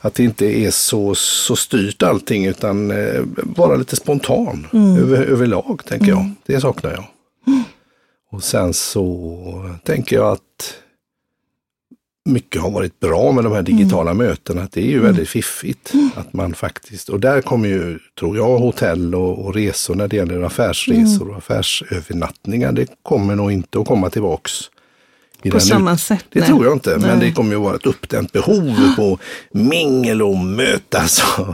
att 0.00 0.14
det 0.14 0.24
inte 0.24 0.46
är 0.46 0.70
så, 0.70 1.14
så 1.14 1.56
styrt 1.56 2.02
allting 2.02 2.46
utan 2.46 2.90
eh, 2.90 3.22
vara 3.34 3.76
lite 3.76 3.96
spontan 3.96 4.66
över, 4.98 5.24
överlag 5.24 5.80
tänker 5.84 6.06
jag. 6.06 6.30
Det 6.46 6.60
saknar 6.60 6.90
jag. 6.90 7.04
Och 8.30 8.44
sen 8.44 8.74
så 8.74 9.38
tänker 9.84 10.16
jag 10.16 10.32
att 10.32 10.74
mycket 12.24 12.62
har 12.62 12.70
varit 12.70 13.00
bra 13.00 13.32
med 13.32 13.44
de 13.44 13.52
här 13.52 13.62
digitala 13.62 14.14
mötena. 14.14 14.62
Att 14.62 14.72
det 14.72 14.80
är 14.80 14.90
ju 14.90 15.00
väldigt 15.00 15.28
fiffigt. 15.28 15.92
Att 16.16 16.32
man 16.32 16.54
faktiskt, 16.54 17.08
och 17.08 17.20
där 17.20 17.40
kommer 17.40 17.68
ju, 17.68 17.98
tror 18.18 18.36
jag, 18.36 18.58
hotell 18.58 19.14
och, 19.14 19.46
och 19.46 19.54
resor 19.54 19.94
när 19.94 20.08
det 20.08 20.16
gäller 20.16 20.42
affärsresor 20.42 21.30
och 21.30 21.36
affärsövernattningar. 21.36 22.72
Det 22.72 22.86
kommer 23.02 23.36
nog 23.36 23.52
inte 23.52 23.80
att 23.80 23.86
komma 23.86 24.10
tillbaks. 24.10 24.52
På 25.50 25.60
samma 25.60 25.92
ut- 25.94 26.00
sätt? 26.00 26.24
Det 26.32 26.40
nej. 26.40 26.48
tror 26.48 26.64
jag 26.64 26.72
inte, 26.74 26.90
men 26.90 27.18
Nej. 27.18 27.28
det 27.28 27.32
kommer 27.34 27.50
ju 27.52 27.60
vara 27.60 27.74
ett 27.76 27.86
uppdämt 27.86 28.32
behov 28.32 28.74
på 28.96 29.18
mingel 29.52 30.22
och 30.22 30.36
mötas 30.36 31.22
och, 31.38 31.46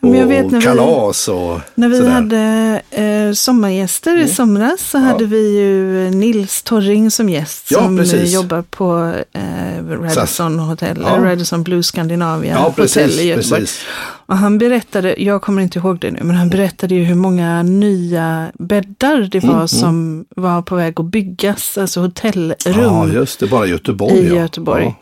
Men 0.00 0.14
jag 0.14 0.26
vet 0.26 0.50
när 0.50 0.58
vi- 0.60 0.64
kalas 0.66 1.28
och 1.28 1.60
När 1.74 1.88
vi 1.88 1.96
sådär. 1.96 2.10
hade 2.10 2.82
eh, 2.90 3.32
sommargäster 3.34 4.16
i 4.18 4.28
somras 4.28 4.80
så 4.90 4.98
hade 4.98 5.24
vi 5.24 5.58
ju 5.58 6.10
Nils 6.10 6.62
Torring 6.62 7.10
som 7.10 7.28
gäst 7.28 7.70
Ja, 7.70 7.78
som 7.78 7.96
precis. 7.98 8.14
eh, 8.14 8.34
jobbar 8.34 8.62
på 8.70 9.14
eh, 9.32 9.84
Radisson 10.00 10.58
Hotel, 10.58 10.98
Ja. 11.02 11.16
eh, 11.16 11.22
Radisson 11.22 11.62
Blue 11.62 11.82
Scandinavia 11.82 12.52
Ja, 12.52 12.58
Hotel 12.58 12.74
precis, 12.84 13.20
i 13.20 13.26
Göteborg. 13.28 13.60
precis. 13.60 13.80
Och 14.26 14.36
han 14.36 14.58
berättade, 14.58 15.22
jag 15.22 15.42
kommer 15.42 15.62
inte 15.62 15.78
ihåg 15.78 15.98
det 16.00 16.10
nu, 16.10 16.18
men 16.22 16.36
han 16.36 16.48
berättade 16.50 16.94
ju 16.94 17.04
hur 17.04 17.14
många 17.14 17.62
nya 17.62 18.52
bäddar 18.58 19.28
det 19.32 19.44
Mm, 19.44 19.56
var 19.56 19.66
som 19.66 20.24
var 20.36 20.62
på 20.62 20.74
väg 20.76 21.00
att 21.00 21.06
byggas, 21.06 21.78
alltså 21.78 22.00
hotellrum 22.00 22.54
Ja, 22.64 23.08
just 23.08 23.40
det, 23.40 23.46
bara 23.46 23.66
Göteborg. 23.66 24.14
i 24.18 24.28
ja. 24.28 24.34
Göteborg. 24.34 24.84
Ja. 24.84 24.94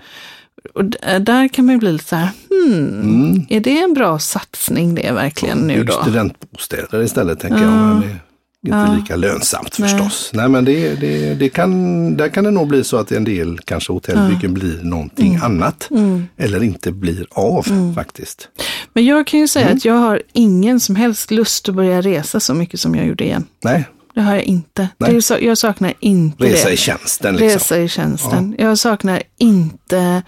Och 0.74 0.84
d- 0.84 0.98
där 1.20 1.48
kan 1.48 1.66
man 1.66 1.74
ju 1.74 1.78
bli 1.78 1.92
lite 1.92 2.04
så 2.04 2.16
här, 2.16 2.28
hmm, 2.50 2.88
Mm. 3.02 3.46
är 3.48 3.60
det 3.60 3.78
en 3.82 3.94
bra 3.94 4.18
satsning 4.18 4.94
det 4.94 5.12
verkligen 5.12 5.58
nu 5.58 5.76
Bygg 5.78 5.86
då? 5.86 5.92
studentbostäder 5.92 7.02
istället 7.02 7.40
tänker 7.40 7.62
jag. 7.62 7.72
Men 7.72 8.00
det 8.00 8.06
är 8.70 8.82
inte 8.82 8.92
Ja. 8.92 8.96
lika 9.00 9.16
lönsamt 9.16 9.76
Nej. 9.78 9.88
förstås. 9.88 10.30
Nej 10.34 10.48
men 10.48 10.64
det, 10.64 10.94
det, 10.94 11.34
det 11.34 11.48
kan, 11.48 12.16
där 12.16 12.28
kan 12.28 12.44
det 12.44 12.50
nog 12.50 12.68
bli 12.68 12.84
så 12.84 12.96
att 12.96 13.12
en 13.12 13.24
del 13.24 13.58
kanske 13.64 13.92
hotellbyggen 13.92 14.54
blir 14.54 14.78
någonting 14.82 15.28
Mm. 15.34 15.42
annat. 15.42 15.88
Eller 16.36 16.62
inte 16.62 16.92
blir 16.92 17.26
av 17.30 17.66
faktiskt. 17.94 18.48
Men 18.92 19.04
jag 19.04 19.26
kan 19.26 19.40
ju 19.40 19.48
säga 19.48 19.64
Mm. 19.66 19.76
att 19.76 19.84
jag 19.84 19.94
har 19.94 20.22
ingen 20.32 20.80
som 20.80 20.96
helst 20.96 21.30
lust 21.30 21.68
att 21.68 21.74
börja 21.74 22.00
resa 22.00 22.40
så 22.40 22.54
mycket 22.54 22.80
som 22.80 22.94
jag 22.94 23.06
gjorde 23.06 23.24
igen. 23.24 23.44
Nej, 23.64 23.84
Det 24.14 24.20
har 24.20 24.34
jag 24.34 24.42
inte. 24.44 24.88
Nej. 24.98 25.20
Det 25.28 25.40
jag 25.40 25.58
saknar 25.58 25.94
inte 26.00 26.44
resa 26.44 26.68
det. 26.68 26.74
i 26.74 26.76
tjänsten 26.76 27.36
liksom. 27.36 27.58
Resa 27.58 27.78
i 27.78 27.88
tjänsten. 27.88 28.54
Jag 28.58 28.78
saknar 28.78 29.22
inte 29.38 30.22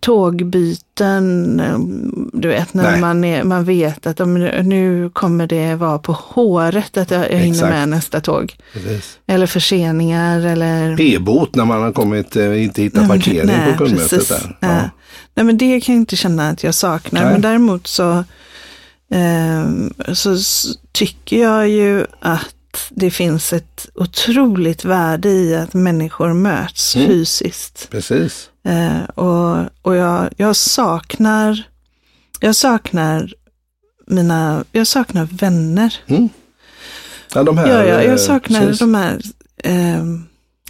tågbyten, 0.00 1.60
eh, 1.60 1.78
du 2.32 2.48
vet 2.48 2.74
när 2.74 2.90
Nej. 2.90 3.00
man, 3.00 3.24
är, 3.24 3.44
man 3.44 3.64
vet 3.64 4.06
att 4.06 4.20
om, 4.20 4.34
nu 4.44 5.10
kommer 5.12 5.46
det 5.46 5.74
vara 5.74 5.98
på 5.98 6.12
håret 6.12 6.96
att 6.96 7.10
jag, 7.10 7.32
jag 7.32 7.38
hinner 7.38 7.54
Exakt. 7.54 7.70
med 7.70 7.88
nästa 7.88 8.20
tåg. 8.20 8.56
Precis. 8.72 9.18
Eller 9.26 9.46
förseningar 9.46 10.46
eller... 10.46 10.96
P-bot 10.96 11.54
när 11.54 11.64
man 11.64 11.82
har 11.82 11.92
kommit, 11.92 12.36
eh, 12.36 12.62
inte 12.62 12.82
hittat 12.82 13.08
parkering 13.08 13.46
nej, 13.46 13.72
på 13.72 13.78
kundmötet 13.78 14.10
precis. 14.10 14.28
där. 14.28 14.56
Ja. 14.60 14.68
Ja. 14.68 14.90
Nej, 15.34 15.46
men 15.46 15.58
det 15.58 15.80
kan 15.80 15.94
jag 15.94 16.00
inte 16.00 16.16
känna 16.16 16.48
att 16.48 16.64
jag 16.64 16.74
saknar. 16.74 17.22
Nej. 17.22 17.32
Men 17.32 17.40
däremot 17.40 17.86
så, 17.86 18.24
ehm, 19.10 19.94
så 20.12 20.36
tycker 20.92 21.42
jag 21.42 21.68
ju 21.68 22.06
att 22.20 22.54
det 22.90 23.10
finns 23.10 23.52
ett 23.52 23.86
otroligt 23.94 24.84
värde 24.84 25.28
i 25.28 25.56
att 25.56 25.74
människor 25.74 26.32
möts 26.32 26.96
Mm. 26.96 27.08
fysiskt. 27.08 27.88
Precis. 27.90 28.50
Eh, 28.64 29.04
och 29.14 29.58
och 29.82 29.94
jag, 29.96 30.28
jag 30.36 30.56
saknar, 30.56 31.62
jag 32.40 32.54
saknar 32.56 33.32
mina, 34.06 34.64
jag 34.72 34.86
saknar 34.86 35.24
vänner. 35.24 35.94
Ja, 37.34 37.42
de 37.42 37.58
här, 37.58 37.68
Ja, 37.68 37.84
ja, 37.84 38.00
eh, 38.00 38.10
jag 38.10 38.20
saknar 38.20 38.60
precis. 38.60 38.78
de 38.78 38.94
här 38.94 39.20
ehm, 39.64 40.24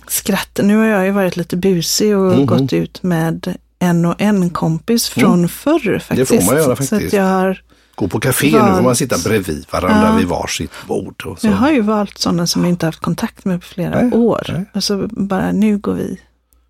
skratten. 0.09 0.67
Nu 0.69 0.77
har 0.77 0.85
jag 0.85 1.05
ju 1.05 1.11
varit 1.11 1.37
lite 1.37 1.57
busig 1.57 2.17
och 2.17 2.33
Mhm. 2.33 2.47
gått 2.47 2.73
ut 2.73 3.03
med 3.03 3.57
en 3.79 4.05
och 4.05 4.21
en 4.21 4.51
kompis 4.51 5.09
från 5.09 5.49
förr 5.49 5.99
faktiskt. 5.99 6.31
Mm. 6.33 6.43
får 6.45 6.53
man 6.53 6.63
göra 6.63 6.77
Så 6.77 6.83
faktiskt. 6.83 6.93
att 7.07 7.13
jag 7.13 7.25
har, 7.25 7.63
Gå 7.95 8.09
på 8.09 8.21
café, 8.21 8.47
nu 8.47 8.59
får 8.59 8.59
man 8.69 8.85
Valt. 8.85 8.99
sitta 8.99 9.17
bredvid 9.25 9.67
varandra 9.71 10.09
Ja. 10.11 10.17
vid 10.17 10.27
varsitt 10.27 10.71
bord. 10.87 11.23
Och 11.27 11.39
jag 11.43 11.53
har 11.53 11.71
ju 11.71 11.81
valt 11.81 12.19
sådana 12.19 12.47
som 12.47 12.63
jag 12.65 12.71
inte 12.71 12.87
haft 12.87 13.01
kontakt 13.01 13.45
med 13.45 13.61
på 13.61 13.67
flera 13.67 14.03
Nej, 14.03 14.13
år. 14.13 14.47
nej. 14.49 14.65
Alltså 14.73 15.09
bara 15.11 15.53
nu 15.53 15.79
går 15.79 15.95
vi, 15.95 16.21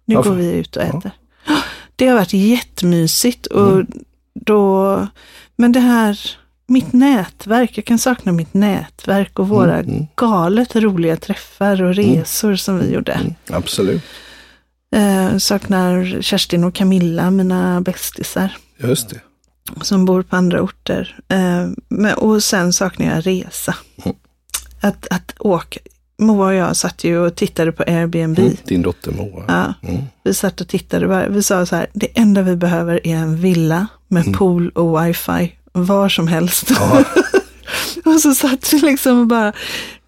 nu 0.04 0.14
Ja, 0.14 0.22
går 0.22 0.34
vi 0.34 0.52
ut 0.52 0.76
och 0.76 0.82
ja. 0.82 0.86
äter. 0.98 1.10
Det 1.96 2.06
har 2.06 2.14
varit 2.14 2.32
jättemysigt 2.32 3.46
och 3.46 3.72
Mm. 3.72 3.86
då, 4.34 5.06
men 5.56 5.72
det 5.72 5.80
här, 5.80 6.18
mitt 6.66 6.92
nätverk, 6.92 7.78
jag 7.78 7.84
kan 7.84 7.98
sakna 7.98 8.32
mitt 8.32 8.54
nätverk 8.54 9.38
och 9.38 9.48
våra 9.48 9.78
mm. 9.78 10.06
galet 10.16 10.76
roliga 10.76 11.16
träffar 11.16 11.82
och 11.82 11.94
resor 11.94 12.56
som 12.56 12.78
vi 12.78 12.92
gjorde. 12.94 13.20
Absolut, 13.50 14.02
Eh, 14.96 15.36
saknar 15.38 16.22
Kerstin 16.22 16.64
och 16.64 16.74
Camilla, 16.74 17.30
mina 17.30 17.80
bästisar, 17.80 18.56
just 18.78 19.08
det. 19.08 19.20
Som 19.82 20.04
bor 20.04 20.22
på 20.22 20.36
andra 20.36 20.62
orter. 20.62 21.18
Eh, 21.28 22.12
och 22.12 22.42
sen 22.42 22.72
saknar 22.72 23.14
jag 23.14 23.26
resa. 23.26 23.74
Mm. 24.04 24.16
Att, 24.80 25.06
att 25.10 25.32
åka. 25.38 25.80
Moa 26.18 26.46
och 26.46 26.54
jag 26.54 26.76
satt 26.76 27.04
ju 27.04 27.18
och 27.18 27.34
tittade 27.34 27.72
på 27.72 27.82
Airbnb. 27.82 28.38
Mm. 28.38 28.56
Din 28.64 28.82
dotter 28.82 29.12
Moa. 29.12 29.44
Ja, 29.48 29.88
Mm. 29.88 30.02
vi 30.24 30.34
satt 30.34 30.60
och 30.60 30.68
tittade. 30.68 31.28
Vi 31.30 31.42
sa 31.42 31.66
så 31.66 31.76
här, 31.76 31.86
det 31.92 32.18
enda 32.18 32.42
vi 32.42 32.56
behöver 32.56 33.06
är 33.06 33.16
en 33.16 33.36
villa 33.36 33.86
med 34.08 34.34
pool 34.34 34.68
och 34.70 35.04
wifi. 35.06 35.52
Var 35.72 36.08
som 36.08 36.28
helst. 36.28 36.70
Mm. 36.70 36.82
Ja, 36.92 37.04
och 38.14 38.20
så 38.20 38.34
satt 38.34 38.72
vi 38.72 38.78
liksom 38.78 39.20
och 39.20 39.26
bara 39.26 39.52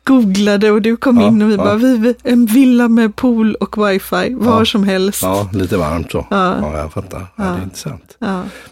googlade 0.06 0.70
och 0.70 0.82
du 0.82 0.96
kom 0.96 1.20
Ja, 1.20 1.28
in 1.28 1.42
och 1.42 1.48
vi 1.50 1.54
ja. 1.54 1.64
bara, 1.64 1.74
vi, 1.74 2.14
en 2.22 2.46
villa 2.46 2.88
med 2.88 3.16
pool 3.16 3.54
och 3.54 3.88
wifi. 3.88 4.34
Var 4.34 4.58
Ja. 4.58 4.64
som 4.64 4.84
helst. 4.84 5.22
ja, 5.22 5.48
lite 5.52 5.76
varmt 5.76 6.10
så. 6.12 6.26
Ja. 6.30 6.56
Ja, 6.60 6.78
jag 6.78 6.92
fattar. 6.92 7.26
Ja, 7.36 7.44
det 7.44 7.50
är 7.60 7.62
intressant. 7.62 8.16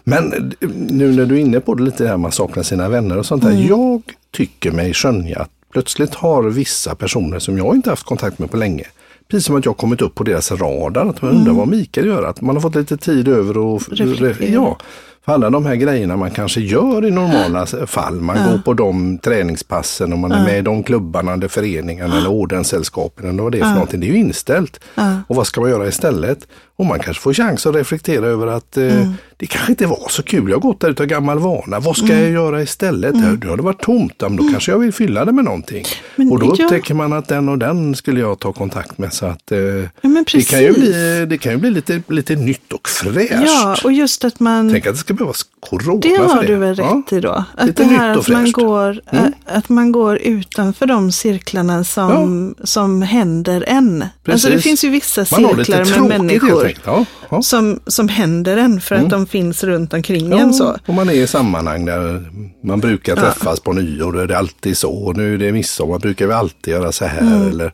Men 0.03 0.33
eh, 0.33 0.69
nu 0.89 1.11
när 1.15 1.25
du 1.25 1.35
är 1.35 1.39
inne 1.39 1.59
på 1.59 1.73
det 1.75 1.83
lite 1.83 2.03
där 2.03 2.17
man 2.17 2.31
saknar 2.31 2.63
sina 2.63 2.89
vänner 2.89 3.17
och 3.17 3.25
sånt 3.25 3.43
där. 3.43 3.51
Mm. 3.51 3.67
Jag 3.67 4.01
tycker 4.31 4.71
mig 4.71 4.93
skönja 4.93 5.39
att 5.39 5.49
plötsligt 5.73 6.15
har 6.15 6.43
vissa 6.43 6.95
personer 6.95 7.39
som 7.39 7.57
jag 7.57 7.75
inte 7.75 7.89
haft 7.89 8.05
kontakt 8.05 8.39
med 8.39 8.51
på 8.51 8.57
länge, 8.57 8.83
precis 9.31 9.45
som 9.45 9.55
att 9.55 9.65
jag 9.65 9.77
kommit 9.77 10.01
upp 10.01 10.15
på 10.15 10.23
deras 10.23 10.51
radar, 10.51 11.05
att 11.05 11.21
man 11.21 11.31
undrar 11.31 11.53
vad 11.53 11.67
Mikael 11.67 12.07
gör, 12.07 12.23
att 12.23 12.41
man 12.41 12.55
har 12.55 12.61
fått 12.61 12.75
lite 12.75 12.97
tid 12.97 13.27
över 13.27 13.57
och 13.57 13.81
Reflektera. 13.91 14.49
ja, 14.53 14.77
för 15.25 15.33
alla 15.33 15.49
de 15.49 15.65
här 15.65 15.75
grejerna 15.75 16.17
man 16.17 16.31
kanske 16.31 16.61
gör 16.61 17.05
i 17.05 17.11
normala 17.11 17.65
fall, 17.65 18.21
man 18.21 18.37
går 18.51 18.57
på 18.57 18.73
de 18.73 19.17
träningspassen 19.17 20.13
och 20.13 20.19
man 20.19 20.31
är 20.31 20.43
med 20.43 20.57
i 20.57 20.61
de 20.61 20.83
klubbarna 20.83 21.33
eller 21.33 21.47
föreningarna 21.47 22.17
eller 22.17 22.29
ordenssällskapen 22.29 23.29
eller 23.29 23.43
vad 23.43 23.51
det 23.51 23.57
är 23.59 23.63
för 23.63 23.71
någonting, 23.73 23.99
det 23.99 24.07
är 24.07 24.11
ju 24.11 24.17
inställt. 24.17 24.79
Och 25.27 25.35
vad 25.35 25.47
ska 25.47 25.61
man 25.61 25.69
göra 25.69 25.87
istället? 25.87 26.47
Och 26.77 26.85
man 26.85 26.99
kanske 26.99 27.23
får 27.23 27.33
chans 27.33 27.65
att 27.65 27.75
reflektera 27.75 28.25
över 28.27 28.47
att 28.47 28.77
eh, 28.77 29.11
det 29.37 29.45
kanske 29.45 29.71
inte 29.71 29.85
var 29.85 30.07
så 30.09 30.23
kul, 30.23 30.49
jag 30.49 30.55
har 30.55 30.61
gått 30.61 30.79
där 30.79 30.89
utav 30.89 31.05
gammal 31.05 31.39
vana, 31.39 31.79
vad 31.79 31.97
ska 31.97 32.07
jag 32.19 32.31
göra 32.31 32.61
istället? 32.61 33.13
Mm. 33.13 33.39
Nu 33.43 33.49
har 33.49 33.57
det 33.57 33.63
varit 33.63 33.81
tomt, 33.81 34.13
ja, 34.17 34.29
men 34.29 34.37
då 34.37 34.51
kanske 34.51 34.71
jag 34.71 34.79
vill 34.79 34.93
fylla 34.93 35.25
det 35.25 35.31
med 35.31 35.45
någonting. 35.45 35.85
Men 36.15 36.31
och 36.31 36.39
då 36.39 36.45
jag- 36.45 36.59
upptäcker 36.65 36.93
man 36.93 37.13
att 37.13 37.27
den 37.27 37.49
och 37.49 37.57
den 37.57 37.95
skulle 37.95 38.19
jag 38.19 38.39
ta 38.39 38.53
kontakt 38.53 38.97
med. 38.97 39.13
Så 39.13 39.25
att 39.25 39.51
eh, 39.51 39.57
men 40.01 40.25
det 40.33 40.49
kan 40.49 40.61
ju 40.61 40.73
precis. 40.73 40.89
bli, 40.89 41.25
det 41.29 41.37
kan 41.37 41.51
ju 41.51 41.57
bli 41.57 41.71
lite, 41.71 42.01
lite 42.07 42.35
nytt 42.35 42.73
och 42.73 42.89
fräscht. 42.89 43.31
Ja, 43.45 43.77
och 43.83 43.91
just 43.91 44.25
att 44.25 44.39
man... 44.39 44.69
Tänk 44.71 44.85
att 44.87 44.93
det 44.93 44.99
ska 44.99 45.13
behövas 45.13 45.41
corona 45.59 45.99
Det 46.01 46.09
för 46.17 46.23
har 46.25 46.41
det. 46.41 46.47
du 46.47 46.55
väl 46.55 46.77
Ja. 46.77 47.01
rätt 47.07 47.13
i 47.13 47.19
då? 47.19 47.45
Att 47.55 47.67
Lite 47.67 47.83
det 47.83 47.89
här 47.89 48.09
att 48.09 48.15
man, 48.15 48.23
fräscht. 48.43 48.57
Mm. 48.57 48.67
går, 48.67 49.01
ä- 49.11 49.31
att 49.45 49.69
man 49.69 49.91
går 49.91 50.17
utanför 50.17 50.85
de 50.85 51.11
cirklarna 51.11 51.83
som, 51.83 52.55
som 52.63 53.01
händer 53.01 53.63
en. 53.67 54.01
Alltså 54.01 54.47
det 54.47 54.53
Precis. 54.53 54.63
finns 54.63 54.83
ju 54.83 54.89
vissa 54.89 55.25
Man 55.31 55.45
har 55.45 55.55
lite 55.55 55.85
cirklar 55.85 56.01
med 56.07 56.21
människor 56.21 56.64
enkelt. 56.65 56.85
Ja, 56.85 57.05
ja. 57.29 57.41
som, 57.41 57.79
som 57.87 58.07
händer 58.07 58.57
en 58.57 58.81
för 58.81 58.95
att 58.95 59.09
de 59.09 59.27
finns 59.27 59.63
runt 59.63 59.93
omkring 59.93 60.31
en. 60.39 60.53
Så. 60.53 60.77
Och 60.85 60.93
man 60.93 61.09
är 61.09 61.13
i 61.13 61.27
sammanhang 61.27 61.85
där 61.85 62.23
man 62.63 62.79
brukar 62.79 63.15
träffas 63.15 63.59
på 63.59 63.73
nyår. 63.73 64.11
Då 64.11 64.19
är 64.19 64.27
det 64.27 64.37
alltid 64.37 64.77
så. 64.77 65.13
Nu 65.13 65.33
är 65.33 65.37
det 65.37 65.51
midsommar. 65.51 65.99
Brukar 65.99 66.27
vi 66.27 66.33
alltid 66.33 66.73
göra 66.73 66.91
så 66.91 67.05
här. 67.05 67.21
Mm. 67.21 67.49
Eller, 67.49 67.71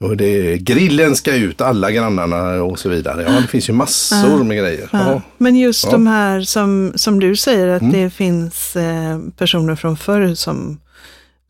och 0.00 0.16
det 0.16 0.58
grillen 0.58 1.16
ska 1.16 1.34
ut, 1.34 1.60
alla 1.60 1.90
grannarna 1.90 2.62
och 2.62 2.78
så 2.78 2.88
vidare. 2.88 3.22
Ja, 3.22 3.40
det 3.40 3.46
finns 3.48 3.68
ju 3.68 3.72
massor 3.72 4.44
med 4.44 4.58
grejer. 4.58 4.88
Ja. 4.92 5.22
Men 5.38 5.56
just 5.56 5.84
Ja. 5.84 5.90
de 5.92 6.06
här 6.06 6.40
som, 6.40 6.92
som 6.94 7.20
du 7.20 7.36
säger 7.36 7.68
att 7.68 7.82
Mm. 7.82 7.92
det 7.92 8.10
finns 8.10 8.76
eh, 8.76 9.18
personer 9.38 9.76
från 9.76 9.96
förr 9.96 10.34
som, 10.34 10.80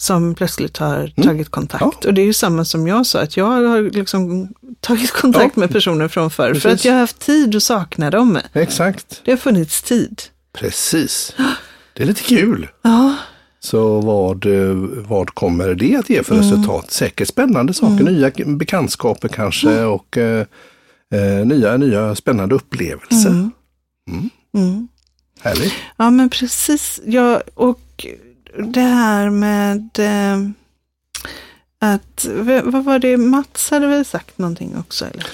som 0.00 0.34
plötsligt 0.34 0.76
har 0.76 0.96
Mm. 0.96 1.12
tagit 1.28 1.48
kontakt. 1.48 2.04
Och 2.04 2.14
det 2.14 2.22
är 2.22 2.26
ju 2.26 2.32
samma 2.32 2.64
som 2.64 2.86
jag 2.86 3.06
sa, 3.06 3.20
att 3.20 3.36
jag 3.36 3.46
har 3.46 3.90
liksom 3.90 4.48
tagit 4.80 5.12
kontakt 5.12 5.52
Ja. 5.56 5.60
med 5.60 5.70
personer 5.70 6.08
från 6.08 6.30
förr. 6.30 6.54
För 6.54 6.60
Precis. 6.60 6.80
att 6.80 6.84
jag 6.84 6.92
har 6.92 7.00
haft 7.00 7.18
tid 7.18 7.56
att 7.56 7.62
sakna 7.62 8.10
dem. 8.10 8.38
Exakt, 8.52 9.20
Det 9.24 9.30
har 9.30 9.38
funnits 9.38 9.82
tid. 9.82 10.22
precis. 10.52 11.34
Det 11.94 12.02
är 12.02 12.06
lite 12.06 12.22
kul. 12.22 12.68
Ja, 12.82 13.16
Så 13.60 14.00
vad, 14.00 14.46
vad 15.08 15.34
kommer 15.34 15.74
det 15.74 15.96
att 15.96 16.10
ge 16.10 16.22
för 16.22 16.34
Mm. 16.34 16.44
resultat? 16.50 16.90
Säkert 16.90 17.28
spännande 17.28 17.74
saker, 17.74 18.04
nya 18.04 18.30
bekantskaper 18.46 19.28
kanske 19.28 19.70
Mm. 19.70 19.90
och 19.90 20.18
eh, 20.18 20.46
eh, 21.14 21.46
nya, 21.46 21.76
nya 21.76 22.14
spännande 22.14 22.54
upplevelser. 22.54 23.50
mm. 24.54 24.88
Härligt. 25.40 25.72
ja 25.96 26.10
men 26.10 26.30
precis. 26.30 27.00
Ja, 27.06 27.42
och 27.54 28.06
det 28.58 28.80
här 28.80 29.30
med 29.30 29.88
eh, 29.98 30.50
att, 31.78 32.26
vad 32.64 32.84
var 32.84 32.98
det, 32.98 33.16
Mats 33.16 33.70
hade 33.70 33.86
väl 33.86 34.04
sagt 34.04 34.38
någonting 34.38 34.76
också? 34.78 35.04
Eller? 35.04 35.26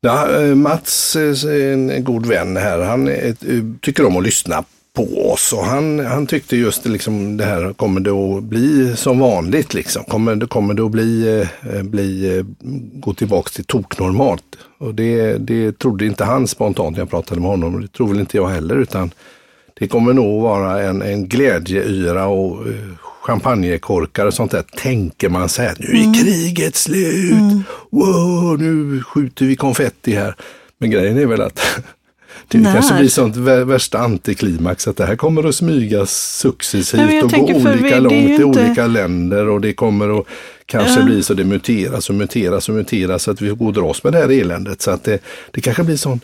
Ja, 0.00 0.40
eh, 0.40 0.54
Mats, 0.54 1.16
eh, 1.16 1.44
är 1.44 1.72
en 1.72 2.04
god 2.04 2.26
vän 2.26 2.56
här, 2.56 2.78
han 2.80 3.08
eh, 3.08 3.34
tycker 3.80 4.06
om 4.06 4.16
att 4.16 4.22
lyssna 4.22 4.64
på 4.94 5.30
oss 5.32 5.52
och 5.52 5.64
han, 5.64 5.98
han 5.98 6.26
tyckte 6.26 6.56
just 6.56 6.86
liksom 6.86 7.36
det 7.36 7.44
här, 7.44 7.72
kommer 7.72 8.00
det 8.00 8.10
att 8.10 8.42
bli 8.42 8.96
som 8.96 9.18
vanligt 9.18 9.74
liksom? 9.74 10.04
Kommer 10.04 10.36
det, 10.36 10.46
kommer 10.46 10.74
det 10.74 10.84
att 10.84 10.90
bli, 10.90 11.46
bli, 11.82 12.44
gå 12.92 13.14
tillbaks 13.14 13.52
till 13.52 13.64
toknormalt? 13.64 14.44
Och 14.78 14.94
det, 14.94 15.38
det 15.38 15.78
trodde 15.78 16.06
inte 16.06 16.24
han 16.24 16.46
spontant 16.48 16.96
när 16.96 17.00
jag 17.00 17.10
pratade 17.10 17.40
med 17.40 17.50
honom 17.50 17.74
och 17.74 17.80
det 17.80 17.88
tror 17.88 18.08
väl 18.08 18.20
inte 18.20 18.36
jag 18.36 18.48
heller 18.48 18.76
utan 18.76 19.10
det 19.78 19.88
kommer 19.88 20.12
nog 20.12 20.42
vara 20.42 20.82
en, 20.82 21.02
en 21.02 21.28
glädjeyra 21.28 22.26
och 22.26 22.66
eh, 22.68 22.74
champagnekorkar 23.22 24.26
och 24.26 24.34
sånt 24.34 24.50
där. 24.50 24.62
Tänker 24.76 25.28
man 25.28 25.48
sig 25.48 25.68
att 25.68 25.78
nu 25.78 25.86
är 25.86 26.14
kriget 26.24 26.76
slut. 26.76 27.32
Wow, 27.90 28.56
nu 28.60 29.02
skjuter 29.02 29.46
vi 29.46 29.56
konfetti 29.56 30.14
här. 30.14 30.34
Men 30.78 30.90
grejen 30.90 31.18
är 31.18 31.26
väl 31.26 31.40
att 31.40 31.60
det 32.48 32.58
När? 32.58 32.72
kanske 32.74 32.94
blir 32.98 33.08
sånt 33.08 33.36
vä- 33.36 33.64
värsta 33.64 33.98
antiklimax 33.98 34.88
att 34.88 34.96
det 34.96 35.06
här 35.06 35.16
kommer 35.16 35.48
att 35.48 35.54
smygas 35.54 36.38
successivt 36.40 37.00
Nej, 37.00 37.22
och 37.22 37.30
gå 37.30 37.46
vi- 37.46 37.54
olika 37.54 37.96
är 37.96 38.00
långt 38.00 38.12
i 38.12 38.16
inte- 38.30 38.44
olika 38.44 38.86
länder 38.86 39.48
och 39.48 39.60
det 39.60 39.72
kommer 39.72 40.20
att 40.20 40.26
kanske 40.66 41.00
Ja. 41.00 41.04
bli 41.06 41.22
så 41.22 41.34
det 41.34 41.44
muteras 41.44 42.08
och 42.08 42.14
muteras 42.14 42.68
och 42.68 42.74
muteras 42.74 43.22
så 43.22 43.30
att 43.30 43.40
vi 43.42 43.48
får 43.48 43.56
gå 43.56 43.66
och 43.66 43.72
dras 43.72 44.04
med 44.04 44.12
det 44.12 44.18
här 44.18 44.28
eländet. 44.40 44.82
Så 44.82 44.90
att 44.90 45.04
det, 45.04 45.18
det 45.50 45.60
kanske 45.60 45.84
blir 45.84 45.96
sån 45.96 46.20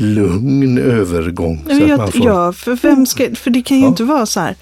lugn 0.00 0.78
övergång. 0.78 1.64
Nej, 1.66 1.80
så 1.80 1.86
men 1.86 1.92
att 1.92 1.98
man 1.98 2.06
jag, 2.06 2.14
får, 2.14 2.26
ja, 2.26 2.52
för 2.52 2.78
vem 2.82 3.06
ska, 3.06 3.34
för 3.34 3.50
det 3.50 3.62
kan 3.62 3.76
ju 3.76 3.82
Ja. 3.82 3.88
inte 3.88 4.04
vara 4.04 4.26
så 4.26 4.40
här. 4.40 4.56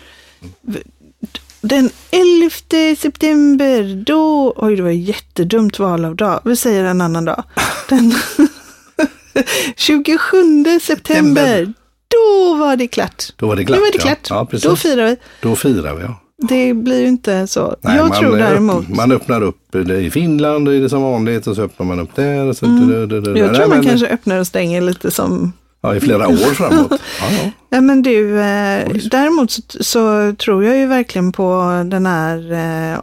Den 1.60 1.90
11 2.10 2.96
september, 2.98 4.04
då, 4.06 4.54
oj 4.56 4.76
det 4.76 4.82
var 4.82 4.90
jättedumt 4.90 5.78
val 5.78 6.04
av 6.04 6.16
dag, 6.16 6.40
vi 6.44 6.56
säger 6.56 6.84
en 6.84 7.00
annan 7.00 7.24
dag. 7.24 7.44
Den 7.88 8.14
27 9.76 10.64
september, 10.82 11.72
då 12.08 12.54
var 12.54 12.76
det 12.76 12.88
klart. 12.88 13.24
Då 13.36 13.46
var 13.46 13.56
det 13.56 13.64
glatt. 13.64 13.78
Då 13.78 13.84
var 13.84 13.92
det 13.92 13.98
ja. 13.98 14.02
klart. 14.04 14.26
Ja, 14.30 14.46
precis. 14.46 14.70
då 14.70 14.76
firar 14.76 15.06
vi. 15.06 15.16
Då 15.42 15.56
firar 15.56 15.94
vi, 15.94 16.02
ja. 16.02 16.20
Det 16.48 16.74
blir 16.74 17.00
ju 17.00 17.08
inte 17.08 17.46
så. 17.46 17.76
Nej, 17.80 17.96
jag 17.96 18.14
tror 18.14 18.36
däremot, 18.36 18.88
Upp, 18.90 18.96
man 18.96 19.12
öppnar 19.12 19.42
upp 19.42 19.74
i 19.74 20.10
Finland, 20.10 20.68
är 20.68 20.80
det 20.80 20.88
som 20.88 21.02
vanligt, 21.02 21.46
och 21.46 21.56
så 21.56 21.62
öppnar 21.62 21.86
man 21.86 22.00
upp 22.00 22.14
där. 22.14 22.46
Och 22.46 22.56
så, 22.56 22.66
Mm. 22.66 22.88
du- 22.88 23.06
du- 23.06 23.20
du- 23.20 23.38
jag 23.40 23.54
tror 23.54 23.66
man 23.68 23.78
men- 23.78 23.86
kanske 23.88 24.06
öppnar 24.06 24.38
och 24.40 24.46
stänger 24.46 24.80
lite 24.80 25.10
som 25.10 25.52
Ja, 25.80 25.94
i 25.94 26.00
flera 26.00 26.28
år 26.28 26.54
framåt. 26.54 26.90
Ja, 27.20 27.26
ja. 27.44 27.50
Ja, 27.70 27.80
men 27.80 28.02
du, 28.02 28.40
eh, 28.40 28.88
däremot 29.10 29.50
så, 29.50 29.62
så 29.80 30.34
tror 30.38 30.64
jag 30.64 30.76
ju 30.78 30.86
verkligen 30.86 31.32
på 31.32 31.62
den 31.86 32.06
här 32.06 32.52
eh, 32.92 32.98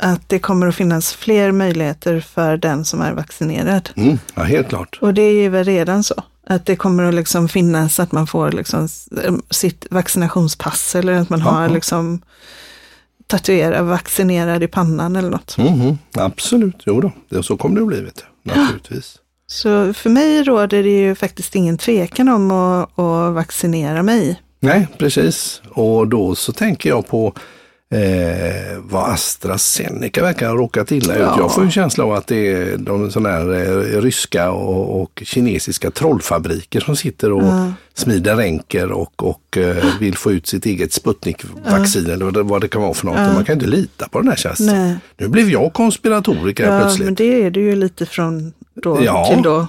att 0.00 0.28
det 0.28 0.38
kommer 0.38 0.66
att 0.66 0.74
finnas 0.74 1.12
fler 1.14 1.52
möjligheter 1.52 2.20
för 2.20 2.56
den 2.56 2.84
som 2.84 3.00
är 3.00 3.12
vaccinerad. 3.12 3.90
Mm, 3.96 4.18
ja, 4.34 4.42
helt 4.42 4.68
klart. 4.68 4.98
Och 5.00 5.14
det 5.14 5.22
är 5.22 5.32
ju 5.42 5.48
väl 5.48 5.64
redan 5.64 6.02
så. 6.04 6.14
Att 6.50 6.66
det 6.66 6.76
kommer 6.76 7.02
att 7.04 7.14
liksom 7.14 7.48
finnas 7.48 8.00
att 8.00 8.12
man 8.12 8.26
får 8.26 8.52
liksom 8.52 8.88
eh, 9.24 9.34
sitt 9.50 9.86
vaccinationspass 9.90 10.94
eller 10.94 11.12
att 11.12 11.30
man 11.30 11.40
har 11.40 11.68
liksom 11.68 12.20
tatuerad 13.26 13.84
vaccinerad 13.84 14.62
i 14.62 14.66
pannan 14.66 15.16
eller 15.16 15.30
något. 15.30 15.58
Mhm, 15.58 15.98
absolut, 16.14 16.82
jo 16.86 17.00
då. 17.00 17.12
Det, 17.28 17.42
så 17.42 17.56
kommer 17.56 17.76
det 17.76 17.82
att 17.82 17.88
bli, 17.88 18.00
vet 18.00 18.24
du. 18.42 18.54
naturligtvis. 18.54 19.18
Så 19.46 19.94
för 19.94 20.10
mig 20.10 20.42
råder 20.42 20.82
det 20.82 20.98
ju 20.98 21.14
faktiskt 21.14 21.54
ingen 21.54 21.78
tvekan 21.78 22.28
om 22.28 22.50
att, 22.50 22.98
att 22.98 23.34
vaccinera 23.34 24.02
mig. 24.02 24.42
Nej, 24.60 24.88
precis. 24.98 25.62
Och 25.70 26.08
då 26.08 26.34
så 26.34 26.52
tänker 26.52 26.88
jag 26.88 27.06
på 27.08 27.34
eh, 27.90 28.78
vad 28.78 29.10
AstraZeneca 29.10 30.22
verkar 30.22 30.48
ha 30.48 30.54
råkat 30.56 30.92
illa 30.92 31.14
ut. 31.14 31.20
Ja. 31.20 31.34
Jag 31.38 31.54
får 31.54 31.62
en 31.62 31.70
känsla 31.70 32.04
av 32.04 32.12
att 32.12 32.26
det 32.26 32.52
är 32.52 32.76
de 32.76 33.10
sådana 33.10 33.28
här 33.28 33.54
eh, 33.54 34.00
ryska 34.02 34.50
och, 34.50 35.02
och 35.02 35.22
kinesiska 35.26 35.90
trollfabriker 35.90 36.80
som 36.80 36.96
sitter 36.96 37.32
och 37.32 37.42
Ja. 37.42 37.72
smider 37.94 38.36
ränker 38.36 38.92
och, 38.92 39.22
och 39.28 39.56
eh, 39.58 39.84
vill 40.00 40.16
få 40.16 40.32
ut 40.32 40.46
sitt 40.46 40.66
eget 40.66 40.92
Sputnik-vaccin 40.92 42.10
eller 42.10 42.42
vad 42.42 42.60
det, 42.60 42.68
kan 42.68 42.82
vara 42.82 42.94
för 42.94 43.06
något. 43.06 43.18
Ja. 43.18 43.32
Man 43.32 43.44
kan 43.44 43.52
inte 43.54 43.66
lita 43.66 44.08
på 44.08 44.18
den 44.20 44.28
här 44.28 44.36
tjänsten. 44.36 44.98
Nu 45.18 45.28
blev 45.28 45.48
jag 45.50 45.72
konspiratoriker 45.72 46.64
Ja, 46.72 46.80
plötsligt. 46.80 47.04
men 47.04 47.14
det 47.14 47.42
är 47.42 47.50
det 47.50 47.60
ju 47.60 47.76
lite 47.76 48.06
från 48.06 48.52
då 48.74 48.98
Ja. 49.04 49.30
till 49.34 49.42
då. 49.42 49.66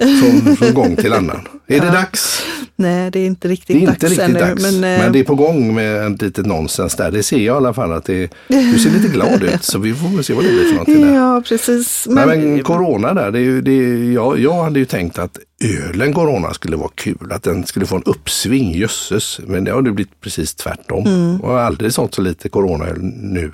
Från, 0.00 0.56
från 0.56 0.74
gång 0.74 0.96
till 0.96 1.12
annan. 1.12 1.48
Är 1.66 1.80
det 1.80 1.86
dags? 1.86 2.42
Nej, 2.76 3.10
det 3.10 3.18
är 3.20 3.26
inte 3.26 3.48
Det 3.48 3.52
riktigt 3.52 3.76
är 3.76 3.80
inte 3.80 3.92
dags 3.92 4.02
riktigt 4.02 4.20
ännu. 4.20 4.38
dags. 4.38 4.62
Men, 4.62 4.80
Men, 4.80 5.00
eh, 5.06 5.12
det 5.12 5.18
är 5.18 5.24
på 5.24 5.34
gång 5.34 5.74
med 5.74 6.02
en 6.06 6.14
litet 6.14 6.46
nonsens 6.46 6.94
där. 6.96 7.10
Det 7.10 7.22
ser 7.22 7.36
jag 7.36 7.44
i 7.44 7.48
alla 7.56 7.74
fall 7.74 7.92
att 7.92 8.04
det, 8.04 8.30
du 8.48 8.78
ser 8.78 8.90
lite 8.90 9.08
glad 9.08 9.42
ut. 9.42 9.64
Så 9.64 9.78
vi 9.78 9.94
får 9.94 10.08
väl 10.08 10.24
se 10.24 10.34
vad 10.34 10.44
det 10.44 10.48
blir 10.50 10.64
för 10.64 10.72
någonting 10.72 11.00
där. 11.06 11.14
Ja, 11.20 11.42
precis. 11.48 12.06
Men, 12.10 12.28
Men, 12.28 12.50
men 12.54 12.62
corona 12.62 13.14
där, 13.14 13.30
det 13.30 13.38
är 13.38 13.42
ju, 13.42 13.60
det 13.60 13.70
är, 13.72 14.12
jag, 14.12 14.38
jag 14.38 14.62
hade 14.64 14.78
ju 14.78 14.84
tänkt 14.84 15.18
att 15.18 15.38
ölen 15.64 16.12
corona 16.12 16.54
skulle 16.54 16.76
vara 16.76 16.90
kul. 16.94 17.32
Att 17.32 17.42
den 17.42 17.66
skulle 17.66 17.86
få 17.86 17.96
en 17.96 18.02
uppsving, 18.04 18.74
jösses. 18.74 19.40
Men 19.46 19.64
det 19.64 19.70
har 19.70 19.82
det 19.82 19.90
blivit 19.92 20.20
precis 20.20 20.54
tvärtom. 20.54 21.06
Mm. 21.06 21.40
Och 21.40 21.60
aldrig 21.60 21.92
sålt 21.92 22.14
så 22.14 22.22
lite 22.22 22.48
coronaöl 22.48 22.98
nu. 23.22 23.52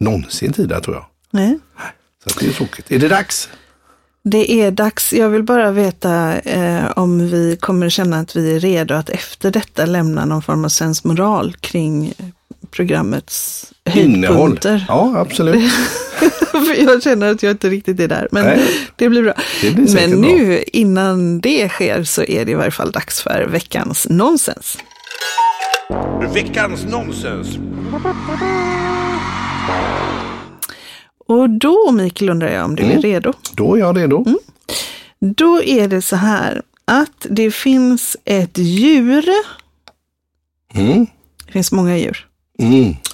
Någonsin 0.00 0.52
tidigare 0.52 0.80
tror 0.82 0.96
jag. 0.96 1.04
nej, 1.30 1.58
Så 2.26 2.38
det 2.40 2.46
är 2.46 2.52
tråkigt. 2.52 2.92
Är 2.92 2.98
det 2.98 3.08
dags? 3.08 3.48
Det 4.30 4.52
är 4.52 4.70
dags. 4.70 5.12
Jag 5.12 5.28
vill 5.28 5.42
bara 5.42 5.70
veta 5.70 6.38
eh, 6.40 6.84
om 6.96 7.30
vi 7.30 7.56
kommer 7.60 7.88
känna 7.88 8.18
att 8.18 8.36
vi 8.36 8.56
är 8.56 8.60
redo 8.60 8.94
att 8.94 9.08
efter 9.10 9.50
detta 9.50 9.86
lämna 9.86 10.24
någon 10.24 10.42
form 10.42 10.64
av 10.64 10.68
sensmoral 10.68 11.54
kring 11.60 12.14
programmets 12.70 13.66
Innehåll? 13.94 14.36
höjdpunkter. 14.36 14.84
Ja, 14.88 15.12
absolut. 15.16 15.72
För 16.50 16.82
jag 16.82 17.02
känner 17.02 17.30
att 17.30 17.42
jag 17.42 17.50
inte 17.50 17.68
riktigt 17.68 18.00
är 18.00 18.08
där, 18.08 18.28
men 18.32 18.44
Nej. 18.44 18.60
det 18.96 19.08
blir 19.08 19.22
bra. 19.22 19.32
Det 19.62 19.70
blir 19.70 19.94
men 19.94 20.20
bra. 20.20 20.30
nu, 20.30 20.62
innan 20.72 21.40
det 21.40 21.68
sker, 21.68 22.04
så 22.04 22.22
är 22.22 22.44
det 22.44 22.50
i 22.50 22.54
varje 22.54 22.70
fall 22.70 22.90
dags 22.90 23.22
för 23.22 23.46
veckans 23.50 24.06
nonsens. 24.10 24.78
Veckans 26.34 26.84
nonsens. 26.84 27.58
Och 31.28 31.50
då, 31.50 31.90
Mikael, 31.92 32.30
undrar 32.30 32.48
jag 32.52 32.64
om 32.64 32.76
du 32.76 32.82
är 32.82 32.90
Mm. 32.90 33.02
redo? 33.02 33.32
Då 33.54 33.74
är 33.74 33.78
jag 33.80 33.96
redo. 33.96 34.24
Då 35.20 35.62
är 35.62 35.88
det 35.88 36.02
så 36.02 36.16
här 36.16 36.62
att 36.84 37.26
det 37.30 37.50
finns 37.50 38.16
ett 38.24 38.58
djur. 38.58 39.24
Mm. 40.74 41.06
Det 41.46 41.52
finns 41.52 41.72
många 41.72 41.96
djur. 41.98 42.26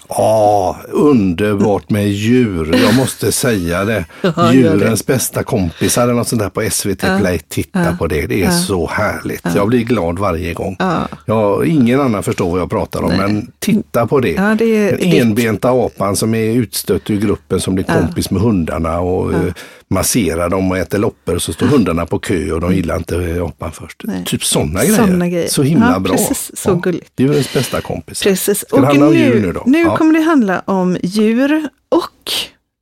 Mm. 0.09 0.21
Ah, 0.27 0.77
underbart 0.89 1.91
med 1.91 2.09
djur, 2.09 2.81
jag 2.85 2.95
måste 2.95 3.33
säga 3.33 3.85
det. 3.85 4.05
Ja. 4.37 4.53
Djurens 4.53 5.07
bästa 5.07 5.43
kompisar 5.43 6.03
eller 6.03 6.13
något 6.15 6.29
sånt 6.29 6.43
där 6.43 6.49
på 6.49 6.71
SVT 6.71 7.01
Play. 7.21 7.39
Titta 7.49 7.97
på 7.99 8.07
det, 8.07 8.27
det 8.27 8.43
är 8.45 8.51
så 8.51 8.87
härligt. 8.89 9.43
Jag 9.57 9.69
blir 9.69 9.83
glad 9.85 10.19
varje 10.19 10.55
gång. 10.55 10.77
Ja. 10.79 11.09
Ja, 11.27 11.65
ingen 11.65 12.01
annan 12.01 12.23
förstår 12.23 12.51
vad 12.51 12.61
jag 12.61 12.71
pratar 12.71 13.03
om, 13.03 13.13
men 13.17 13.51
titta 13.59 14.07
på 14.07 14.21
det. 14.21 14.31
Ja, 14.33 14.55
Den 14.55 14.99
enbenta 15.01 15.71
apan 15.71 16.17
som 16.17 16.35
är 16.35 16.45
utstött 16.53 17.11
ur 17.11 17.21
gruppen 17.21 17.61
som 17.61 17.75
blir 17.75 17.85
kompis 17.85 18.31
med 18.31 18.43
hundarna 18.43 19.01
och 19.01 19.33
eh, 19.33 19.41
masserar 19.89 20.49
dem 20.49 20.71
och 20.71 20.79
äter 20.79 20.99
loppor. 20.99 21.39
Så 21.39 21.53
står 21.53 21.67
hundarna 21.67 22.07
på 22.07 22.19
kö 22.19 22.53
och 22.53 22.61
de 22.61 22.75
gillar 22.75 22.97
inte 22.97 23.17
eh, 23.17 23.45
apan 23.45 23.73
först. 23.73 24.03
Nej. 24.05 24.25
Typ 24.27 24.45
sådana 24.45 24.85
grejer. 24.85 25.17
Grejer. 25.31 25.49
Så 25.49 25.63
himla 25.63 25.91
Ja, 25.93 25.99
bra. 25.99 26.13
precis. 26.13 26.51
Så 26.55 26.75
gulligt. 26.75 27.11
Djurens 27.17 27.53
bästa 27.55 27.81
kompis. 27.81 28.23
Precis. 28.23 28.59
Ska 28.69 28.81
det 28.81 28.87
handla 28.87 29.07
om 29.07 29.15
djur 29.15 29.41
nu 29.41 29.53
då? 29.53 29.63
Nu 29.67 29.79
Ja. 29.79 29.94
Kommer 29.99 30.15
det 30.15 30.21
handla 30.21 30.61
om 30.67 30.97
djur 31.03 31.69
och 31.89 32.33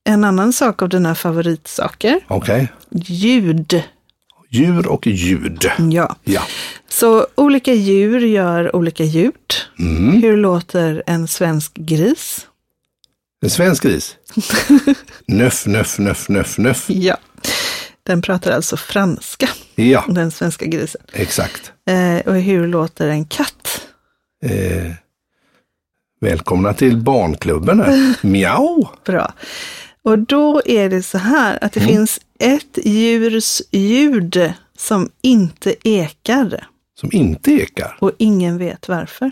en 0.05 0.25
annan 0.25 0.53
sak 0.53 0.83
av 0.83 0.89
dina 0.89 1.15
favoritsaker. 1.15 2.21
Okej. 2.29 2.69
Ljud. 2.91 3.83
Djur 4.51 4.87
och 4.87 5.07
ljud. 5.07 5.71
Ja. 5.91 6.17
Ja. 6.25 6.43
Så 6.89 7.27
olika 7.35 7.75
djur 7.75 8.21
gör 8.21 8.77
olika 8.77 9.05
ljud. 9.05 9.33
Mm. 9.79 10.23
Hur 10.23 10.37
låter 10.37 11.03
en 11.07 11.29
svensk 11.29 11.75
gris? 11.75 12.47
En 13.43 13.51
svensk 13.51 13.83
gris. 13.83 14.17
nöff, 15.27 15.67
nöff, 15.67 15.99
nöff, 15.99 16.29
nöff, 16.29 16.59
nöff. 16.59 16.85
Ja. 16.91 17.17
Den 18.07 18.23
pratar 18.23 18.51
alltså 18.53 18.77
franska, 18.77 19.49
Ja, 19.75 20.05
den 20.09 20.31
svenska 20.31 20.67
grisen. 20.67 21.01
exakt. 21.13 21.73
Eh, 21.91 22.27
och 22.29 22.35
hur 22.41 22.67
låter 22.69 23.09
en 23.09 23.25
katt? 23.25 23.87
Eh, 24.45 24.93
välkomna 26.23 26.75
till 26.75 26.97
barnklubben 26.97 27.81
här. 27.81 28.17
Miau! 28.27 28.87
Bra. 29.07 29.33
Och 30.05 30.19
då 30.19 30.63
är 30.65 30.91
det 30.91 31.03
så 31.03 31.19
här 31.19 31.59
att 31.65 31.73
det 31.73 31.81
Mm. 31.81 31.93
finns 31.95 32.21
ett 32.39 32.79
djurs 32.87 33.63
ljud 33.71 34.53
som 34.79 35.11
inte 35.23 35.75
ekar 35.89 36.67
Som 37.01 37.09
inte 37.13 37.51
ekar. 37.53 37.97
och 38.01 38.13
ingen 38.19 38.59
vet 38.59 38.89
varför. 38.89 39.31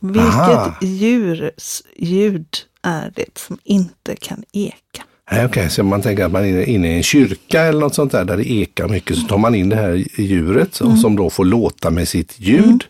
Vilket 0.00 0.22
Aha. 0.34 0.74
djurs 0.82 1.82
ljud 1.96 2.46
är 2.82 3.12
det 3.14 3.38
som 3.38 3.58
inte 3.64 4.16
kan 4.16 4.44
eka? 4.52 5.02
Okej, 5.46 5.70
så 5.70 5.82
om 5.82 5.88
man 5.88 6.02
tänker 6.02 6.24
att 6.24 6.32
man 6.32 6.44
är 6.44 6.64
inne 6.68 6.92
i 6.92 6.96
en 6.96 7.02
kyrka 7.02 7.62
eller 7.62 7.80
något 7.80 7.94
sånt 7.94 8.12
där, 8.12 8.24
där 8.24 8.36
det 8.36 8.50
ekar 8.52 8.88
mycket, 8.88 9.16
så 9.16 9.26
tar 9.26 9.38
man 9.38 9.54
in 9.54 9.68
det 9.68 9.76
här 9.76 10.04
djuret 10.20 10.80
Mm. 10.80 10.96
som 10.96 11.16
då 11.16 11.30
får 11.30 11.44
låta 11.44 11.90
med 11.90 12.08
sitt 12.08 12.40
ljud. 12.40 12.84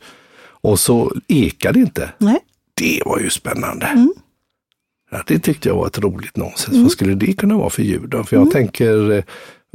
Och 0.45 0.78
så 0.81 1.12
ekar 1.28 1.73
det 1.73 1.78
inte. 1.81 2.11
Nej, 2.19 2.38
Det 2.75 3.02
var 3.04 3.19
ju 3.21 3.31
spännande. 3.31 3.87
Mm. 3.87 4.14
Ja, 5.11 5.23
det 5.26 5.38
tyckte 5.38 5.69
jag 5.69 5.76
var 5.76 5.87
ett 5.87 5.99
roligt 5.99 6.37
nonsens. 6.37 6.76
Vad 6.83 6.90
skulle 6.90 7.14
det 7.14 7.33
kunna 7.33 7.57
vara 7.57 7.71
för 7.71 7.83
ljud 7.83 8.09
då? 8.09 8.25
För 8.25 8.37
jag 8.37 8.50
tänker, 8.50 9.12
eh, 9.12 9.25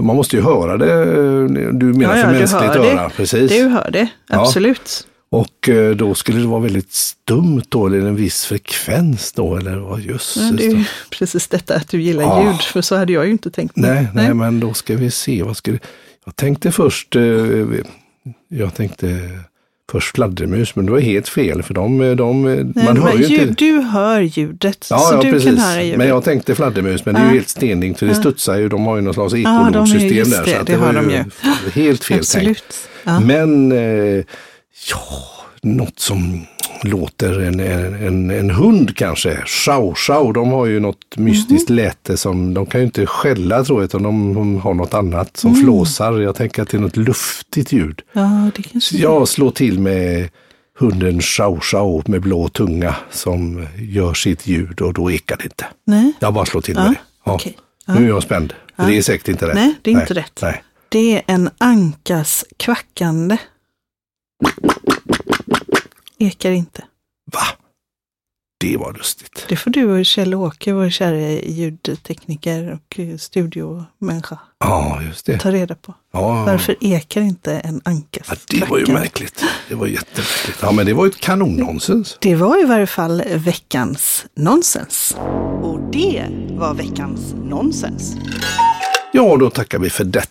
man 0.02 0.16
måste 0.16 0.36
ju 0.36 0.42
höra 0.42 0.78
det. 0.78 0.94
eh, 0.94 1.74
Du 1.74 1.86
menar 1.86 2.16
Ja, 2.16 2.18
ja, 2.18 2.24
för 2.26 2.32
mänskligt 2.32 2.62
hör 2.74 2.80
det. 2.84 2.92
öra, 2.92 3.10
precis. 3.10 3.52
du 3.52 3.64
hör 3.68 3.92
det. 3.92 4.08
Ja. 4.30 4.42
Absolut. 4.42 5.08
Och 5.32 5.70
eh, 5.70 5.96
då 5.96 6.16
skulle 6.16 6.40
det 6.40 6.48
vara 6.48 6.60
väldigt 6.60 6.94
stumt 6.94 7.62
då, 7.70 7.88
eller 7.88 7.98
en 8.00 8.16
viss 8.16 8.46
frekvens 8.46 9.32
då, 9.32 9.56
eller 9.56 9.76
vad 9.78 10.02
jösses. 10.02 10.44
Ja, 10.52 10.58
det 10.58 10.66
är 10.66 10.90
precis 11.10 11.48
detta 11.48 11.76
att 11.76 11.88
du 11.90 12.02
gillar 12.02 12.24
Ah. 12.24 12.44
ljud, 12.52 12.62
för 12.62 12.82
så 12.82 12.96
hade 12.96 13.14
jag 13.14 13.26
ju 13.26 13.32
inte 13.32 13.52
tänkt. 13.52 13.76
Nej, 13.76 14.08
nej, 14.14 14.34
men 14.34 14.60
då 14.60 14.74
ska 14.74 14.96
vi 14.96 15.12
se. 15.12 15.44
Vad 15.44 15.58
skulle... 15.58 15.80
Jag 16.26 16.36
tänkte 16.36 16.72
först, 16.72 17.16
jag 18.48 18.74
tänkte 18.76 19.30
först 19.92 20.16
fladdermus, 20.16 20.76
men 20.76 20.86
det 20.86 20.92
var 20.92 21.00
helt 21.00 21.28
fel 21.28 21.64
för 21.64 21.74
de, 21.74 22.16
de 22.16 22.42
Nej, 22.44 22.86
man 22.86 22.98
hör 22.98 23.14
ju 23.14 23.26
ljud, 23.26 23.42
inte. 23.50 23.66
Du 23.66 23.80
hör 23.82 24.22
ljudet, 24.22 24.88
Ja, 24.90 24.98
så 25.00 25.16
ja, 25.16 25.22
du 25.22 25.32
precis. 25.32 25.50
kan 25.50 25.58
höra 25.58 25.82
ljudet. 25.84 25.98
Men 25.98 26.08
jag 26.08 26.24
tänkte 26.24 26.56
fladdermus, 26.56 27.06
men 27.06 27.16
det 27.16 27.20
är 27.22 27.24
ju 27.24 27.30
Ja. 27.30 27.34
helt 27.34 27.50
stenigt 27.50 28.00
för 28.00 28.06
det 28.06 28.16
studsar 28.16 28.56
ju. 28.58 28.70
De 28.70 28.86
har 28.86 28.96
ju 28.96 29.02
någon 29.02 29.14
slags 29.14 29.34
de 29.34 29.46
är 29.46 29.62
ju 29.62 29.68
ekolodsystem 29.68 30.18
just 30.18 30.32
där. 30.32 30.44
det, 30.46 30.52
så 30.52 30.58
att 30.62 30.68
det 30.68 30.78
var 30.78 30.94
de 30.94 31.10
ju. 31.10 31.24
Helt 31.84 32.04
fel 32.04 32.18
tänkt. 32.26 32.38
Absolut. 32.38 32.88
Ja. 33.04 33.20
Men 33.20 33.72
eh, 33.72 34.24
ja, 34.92 35.06
något 35.64 36.00
som 36.00 36.46
låter 36.84 37.40
en, 37.40 37.60
en, 37.60 38.32
en, 38.32 38.50
hund 38.50 38.96
kanske. 38.98 39.38
Chow 39.46 39.94
chow, 39.96 40.34
de 40.34 40.52
har 40.52 40.66
ju 40.66 40.80
något 40.80 41.18
mystiskt 41.18 41.70
Mhm. 41.70 41.76
läte 41.76 42.18
som 42.18 42.54
de 42.54 42.66
kan 42.66 42.82
ju 42.82 42.86
inte 42.86 43.06
skälla 43.06 43.64
tror 43.64 43.80
jag, 43.80 43.86
utan 43.86 44.04
de, 44.04 44.34
de 44.34 44.62
har 44.62 44.74
något 44.74 44.94
annat 44.94 45.38
som 45.38 45.52
Mm. 45.52 45.64
flåsar. 45.64 46.20
Jag 46.20 46.36
tänker 46.36 46.62
att 46.62 46.70
det 46.70 46.78
är 46.78 46.82
något 46.82 46.98
luftigt 46.98 47.72
ljud. 47.72 48.02
ja, 48.14 48.50
det 48.56 48.64
kanske 48.64 48.98
Jag 48.98 49.28
slår 49.28 49.52
till 49.52 49.80
med 49.80 50.30
hunden 50.80 51.22
chow 51.22 51.60
chow 51.60 52.04
med 52.10 52.22
blå 52.22 52.48
tunga 52.50 52.96
som 53.12 53.68
gör 53.78 54.14
sitt 54.14 54.48
ljud 54.48 54.82
och 54.82 54.94
då 54.94 55.12
ekar 55.12 55.38
det 55.38 55.44
inte. 55.44 55.66
Nej, 55.86 56.14
Jag 56.20 56.34
bara 56.34 56.46
slår 56.46 56.62
till 56.62 56.76
Ja, 56.76 56.84
med 56.84 56.92
det. 56.92 56.98
Ja. 57.26 57.34
okej. 57.34 57.58
Ja. 57.86 57.94
Nu 57.94 58.06
är 58.06 58.08
jag 58.10 58.24
spänd. 58.24 58.54
Det 58.76 58.98
är 58.98 59.02
säkert 59.02 59.28
inte 59.28 59.48
rätt. 59.48 59.56
Nej, 59.56 59.76
det 59.82 59.92
är 59.92 60.02
inte 60.02 60.14
rätt. 60.14 60.40
Nej. 60.42 60.64
det 60.90 61.16
är 61.16 61.22
en 61.28 61.50
ankas 61.58 62.46
kvackande. 62.58 63.38
Ekar 66.20 66.52
inte. 66.52 66.84
Va? 67.34 67.42
Det 68.60 68.78
var 68.78 68.94
lustigt. 68.94 69.46
Det 69.50 69.56
får 69.56 69.72
du 69.72 70.00
och 70.00 70.06
Kjell-Åke, 70.06 70.74
vår 70.74 70.90
kära 70.90 71.30
ljudtekniker 71.32 72.72
och 72.74 73.00
studiomänniska, 73.22 74.40
Ja, 74.60 75.02
just 75.08 75.26
det. 75.26 75.40
ta 75.40 75.52
reda 75.52 75.76
på. 75.76 75.94
Ja. 76.14 76.44
Varför 76.46 76.76
ekar 76.82 77.22
inte 77.22 77.54
en 77.60 77.82
ankas 77.86 78.28
Ja, 78.30 78.36
det 78.60 78.70
var 78.70 78.78
ju 78.78 78.94
märkligt. 78.94 79.44
Det 79.70 79.76
var 79.76 79.88
jättemärkligt. 79.88 80.58
Ja, 80.62 80.72
men 80.72 80.86
det 80.86 80.94
var 80.94 81.06
ju 81.06 81.10
ett 81.10 81.20
kanonnonsens. 81.20 82.18
Det 82.22 82.36
var 82.36 82.62
i 82.64 82.66
varje 82.66 82.88
fall 82.88 83.24
veckans 83.36 84.26
nonsens. 84.36 85.16
Och 85.62 85.80
det 85.92 86.26
var 86.50 86.74
veckans 86.74 87.34
nonsens. 87.44 88.16
Ja, 89.14 89.38
då 89.38 89.50
tackar 89.50 89.80
vi 89.80 89.90
för 89.90 90.04
detta. 90.04 90.30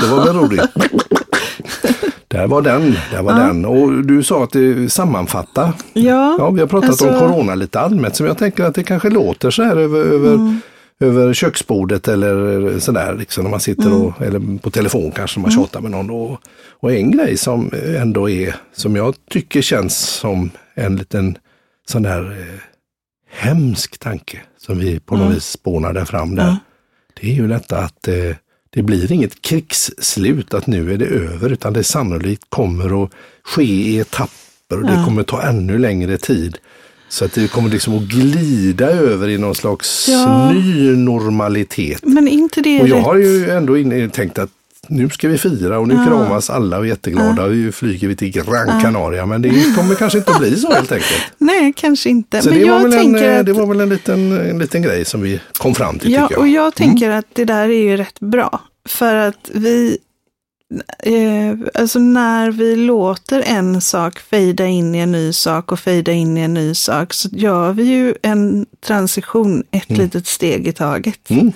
Det 0.00 0.06
var 0.06 0.24
väl 0.24 0.36
roligt. 0.36 0.70
Där 2.32 2.46
var 2.46 2.62
den, 2.62 2.96
där 3.12 3.22
var 3.22 3.34
den. 3.34 3.64
Och 3.64 4.04
du 4.04 4.22
sa 4.22 4.44
att 4.44 4.50
det 4.52 4.92
sammanfattar. 4.92 5.72
Ja, 5.92 6.36
Ja, 6.38 6.50
vi 6.50 6.60
har 6.60 6.66
pratat 6.66 6.90
alltså- 6.90 7.08
om 7.10 7.18
corona 7.18 7.54
lite 7.54 7.80
allmänt, 7.80 8.16
som 8.16 8.26
jag 8.26 8.38
tänker 8.38 8.64
att 8.64 8.74
det 8.74 8.82
kanske 8.84 9.10
låter 9.10 9.50
så 9.50 9.62
här 9.62 9.76
över, 9.76 9.98
över, 10.00 10.34
Mm. 10.34 10.60
över 11.00 11.34
köksbordet 11.34 12.08
eller 12.08 12.78
sådär, 12.78 13.14
liksom 13.18 13.44
när 13.44 13.50
man 13.50 13.60
sitter 13.60 13.86
Mm. 13.86 14.00
och, 14.02 14.22
eller 14.22 14.58
på 14.58 14.70
telefon 14.70 15.10
kanske 15.10 15.38
när 15.38 15.42
man 15.42 15.50
tjatar 15.52 15.80
med 15.80 15.90
någon. 15.90 16.10
Och, 16.10 16.40
och 16.80 16.92
en 16.92 17.10
grej 17.10 17.36
som 17.36 17.70
ändå 17.96 18.30
är, 18.30 18.54
som 18.74 18.96
jag 18.96 19.14
tycker 19.30 19.62
känns 19.62 19.98
som 19.98 20.50
en 20.74 20.96
liten 20.96 21.38
sån 21.88 22.02
där 22.02 22.22
eh, 22.30 22.60
hemsk 23.30 23.98
tanke 23.98 24.38
som 24.58 24.78
vi 24.78 25.00
på 25.00 25.16
något 25.16 25.36
vis 25.36 25.44
spånade 25.44 26.04
fram 26.06 26.34
där. 26.34 26.44
Ja. 26.46 26.56
Det 27.20 27.30
är 27.30 27.34
ju 27.34 27.48
detta 27.48 27.78
att 27.78 28.08
eh, 28.08 28.14
det 28.74 28.82
blir 28.82 29.12
inget 29.12 29.42
krigsslut, 29.42 30.54
att 30.54 30.66
nu 30.66 30.92
är 30.92 30.98
det 30.98 31.06
över, 31.06 31.50
utan 31.50 31.72
det 31.72 31.84
sannolikt 31.84 32.42
kommer 32.48 33.04
att 33.04 33.10
ske 33.44 33.62
i 33.62 33.98
etapper 33.98 34.76
och 34.76 34.82
det 34.86 34.92
Ja. 34.94 35.04
kommer 35.04 35.22
ta 35.22 35.42
ännu 35.42 35.78
längre 35.78 36.18
tid. 36.18 36.58
Så 37.08 37.24
att 37.24 37.32
det 37.32 37.50
kommer 37.52 37.70
liksom 37.70 37.96
att 37.96 38.02
glida 38.02 38.86
över 38.90 39.28
i 39.28 39.38
någon 39.38 39.54
slags 39.54 40.08
Ja. 40.08 40.52
ny 40.52 40.96
normalitet. 40.96 42.00
Men 42.02 42.28
inte 42.28 42.60
det 42.60 42.80
Och 42.80 42.88
jag 42.88 42.96
rätt? 42.98 43.04
har 43.04 43.16
ju 43.16 43.50
ändå 43.50 43.74
tänkt 44.12 44.38
att 44.38 44.50
nu 44.88 45.10
ska 45.10 45.28
vi 45.28 45.38
fira 45.38 45.78
och 45.78 45.88
nu 45.88 45.94
kramas 45.94 46.50
alla 46.50 46.78
och 46.78 46.84
är 46.84 46.88
jätteglada. 46.88 47.44
Och 47.44 47.50
nu 47.50 47.72
flyger 47.72 48.08
vi 48.08 48.16
till 48.16 48.30
Gran 48.30 48.80
Canaria. 48.80 49.26
Men 49.26 49.42
det 49.42 49.76
kommer 49.76 49.94
kanske 49.94 50.18
inte 50.18 50.32
bli 50.38 50.56
så 50.56 50.72
helt 50.72 50.92
enkelt. 50.92 51.22
Nej, 51.38 51.72
kanske 51.76 52.10
inte. 52.10 52.42
Så 52.42 52.50
Men 52.50 52.58
det 52.58 52.64
var, 52.64 52.72
jag 52.72 52.82
väl 52.82 52.92
en, 52.92 52.98
tänker 52.98 53.32
eh, 53.32 53.40
att... 53.40 53.46
det 53.46 53.52
var 53.52 53.66
väl 53.66 53.80
en 53.80 53.88
liten, 53.88 54.32
en 54.32 54.58
liten 54.58 54.82
grej 54.82 55.04
som 55.04 55.22
vi 55.22 55.40
kom 55.58 55.74
fram 55.74 55.98
till 55.98 56.12
Ja, 56.12 56.28
jag. 56.30 56.40
och 56.40 56.48
jag 56.48 56.74
tänker 56.74 57.10
att 57.10 57.26
det 57.32 57.44
där 57.44 57.68
är 57.68 57.82
ju 57.82 57.96
rätt 57.96 58.20
bra. 58.20 58.60
För 58.88 59.14
att 59.14 59.50
vi, 59.52 59.98
eh, 60.98 61.80
alltså 61.80 61.98
när 61.98 62.50
vi 62.50 62.76
låter 62.76 63.42
en 63.46 63.80
sak 63.80 64.18
fejda 64.18 64.66
in 64.66 64.94
i 64.94 64.98
en 64.98 65.12
ny 65.12 65.32
sak 65.32 65.72
och 65.72 65.80
fejda 65.80 66.12
in 66.12 66.38
i 66.38 66.40
en 66.40 66.54
ny 66.54 66.74
sak 66.74 67.14
så 67.14 67.28
gör 67.32 67.72
vi 67.72 67.82
ju 67.82 68.14
en 68.22 68.66
transition 68.86 69.62
ett 69.70 69.90
litet 69.90 70.26
steg 70.26 70.66
i 70.66 70.72
taget. 70.72 71.30
Mm. 71.30 71.52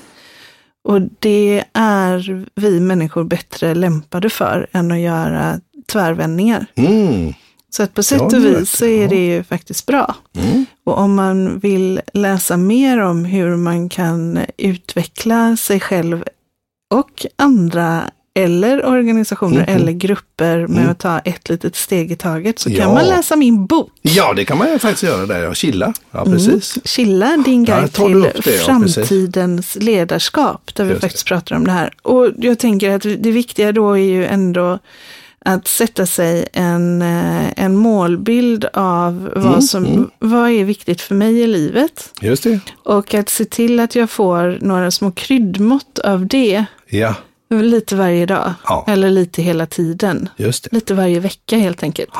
Och 0.86 1.00
det 1.18 1.64
är 1.72 2.46
vi 2.54 2.80
människor 2.80 3.24
bättre 3.24 3.74
lämpade 3.74 4.30
för 4.30 4.66
än 4.72 4.90
att 4.92 4.98
göra 4.98 5.60
tvärvändningar. 5.86 6.66
Mm. 6.74 7.34
Så 7.70 7.82
att 7.82 7.94
på 7.94 8.02
sätt 8.02 8.32
och 8.32 8.44
vis 8.44 8.70
så 8.70 8.84
är 8.84 9.08
det 9.08 9.26
ju 9.26 9.44
faktiskt 9.44 9.86
bra. 9.86 10.14
Mm. 10.38 10.66
Och 10.84 10.98
om 10.98 11.14
man 11.14 11.58
vill 11.58 12.00
läsa 12.12 12.56
mer 12.56 13.00
om 13.00 13.24
hur 13.24 13.56
man 13.56 13.88
kan 13.88 14.40
utveckla 14.56 15.56
sig 15.56 15.80
själv 15.80 16.24
och 16.94 17.26
andra 17.36 18.02
eller 18.36 18.86
organisationer 18.86 19.66
Mhm. 19.68 19.76
eller 19.76 19.92
grupper 19.92 20.66
med 20.66 20.90
att 20.90 20.98
ta 20.98 21.18
ett 21.18 21.48
litet 21.48 21.76
steg 21.76 22.12
i 22.12 22.16
taget 22.16 22.58
så 22.58 22.70
Ja. 22.70 22.82
kan 22.84 22.94
man 22.94 23.04
läsa 23.04 23.36
min 23.36 23.66
bok. 23.66 23.90
Ja, 24.02 24.32
det 24.34 24.44
kan 24.44 24.58
man 24.58 24.70
ju 24.72 24.78
faktiskt 24.78 25.02
göra 25.02 25.26
där. 25.26 25.42
Ja, 25.42 25.54
chilla. 25.54 25.92
Ja, 26.10 26.24
precis. 26.24 26.78
Chilla, 26.84 27.36
din 27.44 27.64
guide 27.64 27.92
till 27.92 28.20
det, 28.20 28.42
framtidens 28.52 29.76
ledarskap, 29.80 30.74
där 30.74 30.84
vi 30.84 30.90
Just 30.90 31.00
faktiskt 31.02 31.26
pratar 31.26 31.56
om 31.56 31.64
det 31.64 31.72
här. 31.72 31.90
Och 32.02 32.28
jag 32.38 32.58
tänker 32.58 32.90
att 32.90 33.02
det 33.02 33.30
viktiga 33.30 33.72
då 33.72 33.92
är 33.92 34.04
ju 34.04 34.26
ändå 34.26 34.78
att 35.38 35.66
sätta 35.68 36.06
sig 36.06 36.46
en, 36.52 37.02
eh, 37.02 37.46
en 37.64 37.76
målbild 37.76 38.64
av 38.72 39.30
vad, 39.36 39.46
Mm, 39.46 39.60
som, 39.62 40.10
vad 40.18 40.50
är 40.50 40.64
viktigt 40.64 41.00
för 41.00 41.14
mig 41.14 41.40
i 41.40 41.46
livet. 41.46 42.10
Just 42.20 42.42
det. 42.42 42.60
Och 42.84 43.14
att 43.14 43.28
se 43.28 43.44
till 43.44 43.80
att 43.80 43.94
jag 43.96 44.10
får 44.10 44.58
några 44.60 44.90
små 44.90 45.10
kryddmått 45.10 45.98
av 45.98 46.26
det 46.26 46.64
Ja, 46.88 47.14
lite 47.50 47.96
varje 47.96 48.26
dag. 48.26 48.54
Ja. 48.64 48.84
Eller 48.88 49.10
lite 49.10 49.42
hela 49.42 49.66
tiden. 49.66 50.28
Lite 50.70 50.94
varje 50.94 51.20
vecka 51.20 51.56
helt 51.56 51.82
enkelt. 51.82 52.10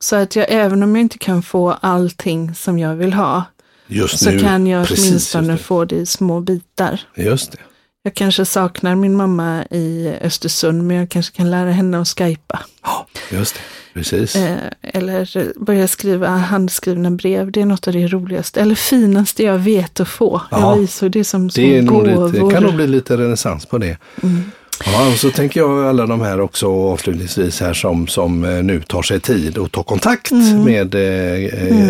Så 0.00 0.16
att 0.16 0.36
jag, 0.36 0.46
även 0.48 0.82
om 0.82 0.96
jag 0.96 1.00
inte 1.00 1.18
kan 1.18 1.42
få 1.42 1.70
allting 1.80 2.54
som 2.54 2.78
jag 2.78 2.94
vill 2.96 3.12
ha, 3.12 3.44
Just 3.86 4.18
så 4.18 4.30
nu. 4.30 4.38
kan 4.40 4.66
jag 4.66 4.86
precis, 4.86 5.08
åtminstone 5.08 5.56
få 5.58 5.84
det 5.84 5.96
i 5.96 6.06
små 6.06 6.40
bitar. 6.40 7.00
Just 7.16 7.52
det. 7.52 7.58
Jag 8.02 8.14
kanske 8.14 8.44
saknar 8.44 8.94
min 8.94 9.16
mamma 9.16 9.64
i 9.70 10.14
Östersund, 10.20 10.82
men 10.86 10.96
jag 10.96 11.08
kanske 11.08 11.36
kan 11.36 11.50
lära 11.50 11.70
henne 11.70 12.00
att 12.00 12.08
skypa. 12.08 12.60
Ja, 12.82 13.06
just 13.30 13.54
det. 13.54 13.60
Precis. 13.94 14.36
Eh, 14.36 14.56
eller 14.82 15.52
börja 15.64 15.88
skriva 15.88 16.28
handskrivna 16.28 17.10
brev. 17.10 17.52
Det 17.52 17.60
är 17.60 17.66
något 17.66 17.86
av 17.88 17.92
det 17.92 18.06
roligaste, 18.06 18.60
eller 18.60 18.74
finaste 18.74 19.42
jag 19.42 19.58
vet 19.58 20.00
att 20.00 20.08
få. 20.08 20.42
Ja. 20.50 20.60
Jag 20.60 20.80
visar 20.80 21.08
det 21.08 21.24
som 21.24 21.50
små 21.50 21.62
Det, 21.62 21.76
är 21.78 21.82
gåvor. 21.82 22.32
lite, 22.32 22.54
kan 22.54 22.62
nog 22.62 22.74
bli 22.74 22.86
lite 22.86 23.16
renässans 23.16 23.66
på 23.66 23.78
det. 23.78 23.96
Mm. 24.22 24.50
Ja, 24.86 25.08
och 25.12 25.18
så 25.18 25.30
tänker 25.30 25.60
jag 25.60 25.84
alla 25.88 26.06
de 26.06 26.20
här 26.20 26.40
också 26.40 26.66
avslutningsvis 26.68 27.60
här 27.60 27.74
som, 27.74 28.06
som 28.06 28.44
eh, 28.44 28.62
nu 28.62 28.80
tar 28.80 29.02
sig 29.02 29.20
tid 29.20 29.58
och 29.58 29.72
tar 29.72 29.82
kontakt 29.82 30.30
Mm. 30.30 30.62
med 30.64 30.94
eh, 30.94 31.44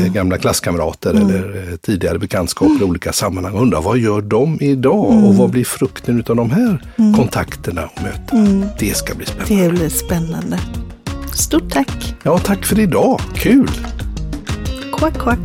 eh, 0.04 0.12
gamla 0.12 0.38
klasskamrater 0.38 1.10
eller 1.10 1.68
eh, 1.70 1.76
tidigare 1.76 2.18
bekantskaper 2.18 2.70
Mm. 2.70 2.82
i 2.82 2.84
olika 2.84 3.12
sammanhang. 3.12 3.54
Undrar 3.58 3.80
vad 3.82 3.98
gör 3.98 4.20
de 4.20 4.58
idag 4.60 5.24
och 5.24 5.34
vad 5.34 5.50
blir 5.50 5.64
frukten 5.64 6.24
av 6.28 6.36
de 6.36 6.50
här 6.50 6.82
kontakterna 7.16 7.84
och 7.96 8.02
mötena? 8.02 8.68
Det 8.78 8.96
ska 8.96 9.14
bli 9.14 9.26
spännande. 9.26 9.54
Mm. 9.54 9.72
Det 9.72 9.78
blir 9.78 9.88
spännande. 9.88 10.58
Stort 11.34 11.70
tack! 11.72 12.14
Ja, 12.22 12.38
tack 12.38 12.64
för 12.66 12.78
idag. 12.78 13.20
Kul! 13.34 13.70
Quack, 14.98 15.18
quack. 15.18 15.38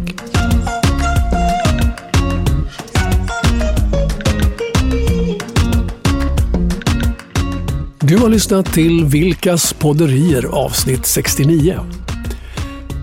Du 8.14 8.20
har 8.20 8.30
lyssnat 8.30 8.74
till 8.74 9.06
Vilkas 9.06 9.74
podderier 9.74 10.46
avsnitt 10.46 11.06
69. 11.06 11.80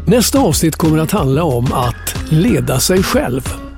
Nästa 0.06 0.38
avsnitt 0.38 0.76
kommer 0.76 0.98
att 0.98 1.10
handla 1.10 1.44
om 1.44 1.72
att 1.72 2.16
leda 2.28 2.80
sig 2.80 3.02
själv. 3.02 3.69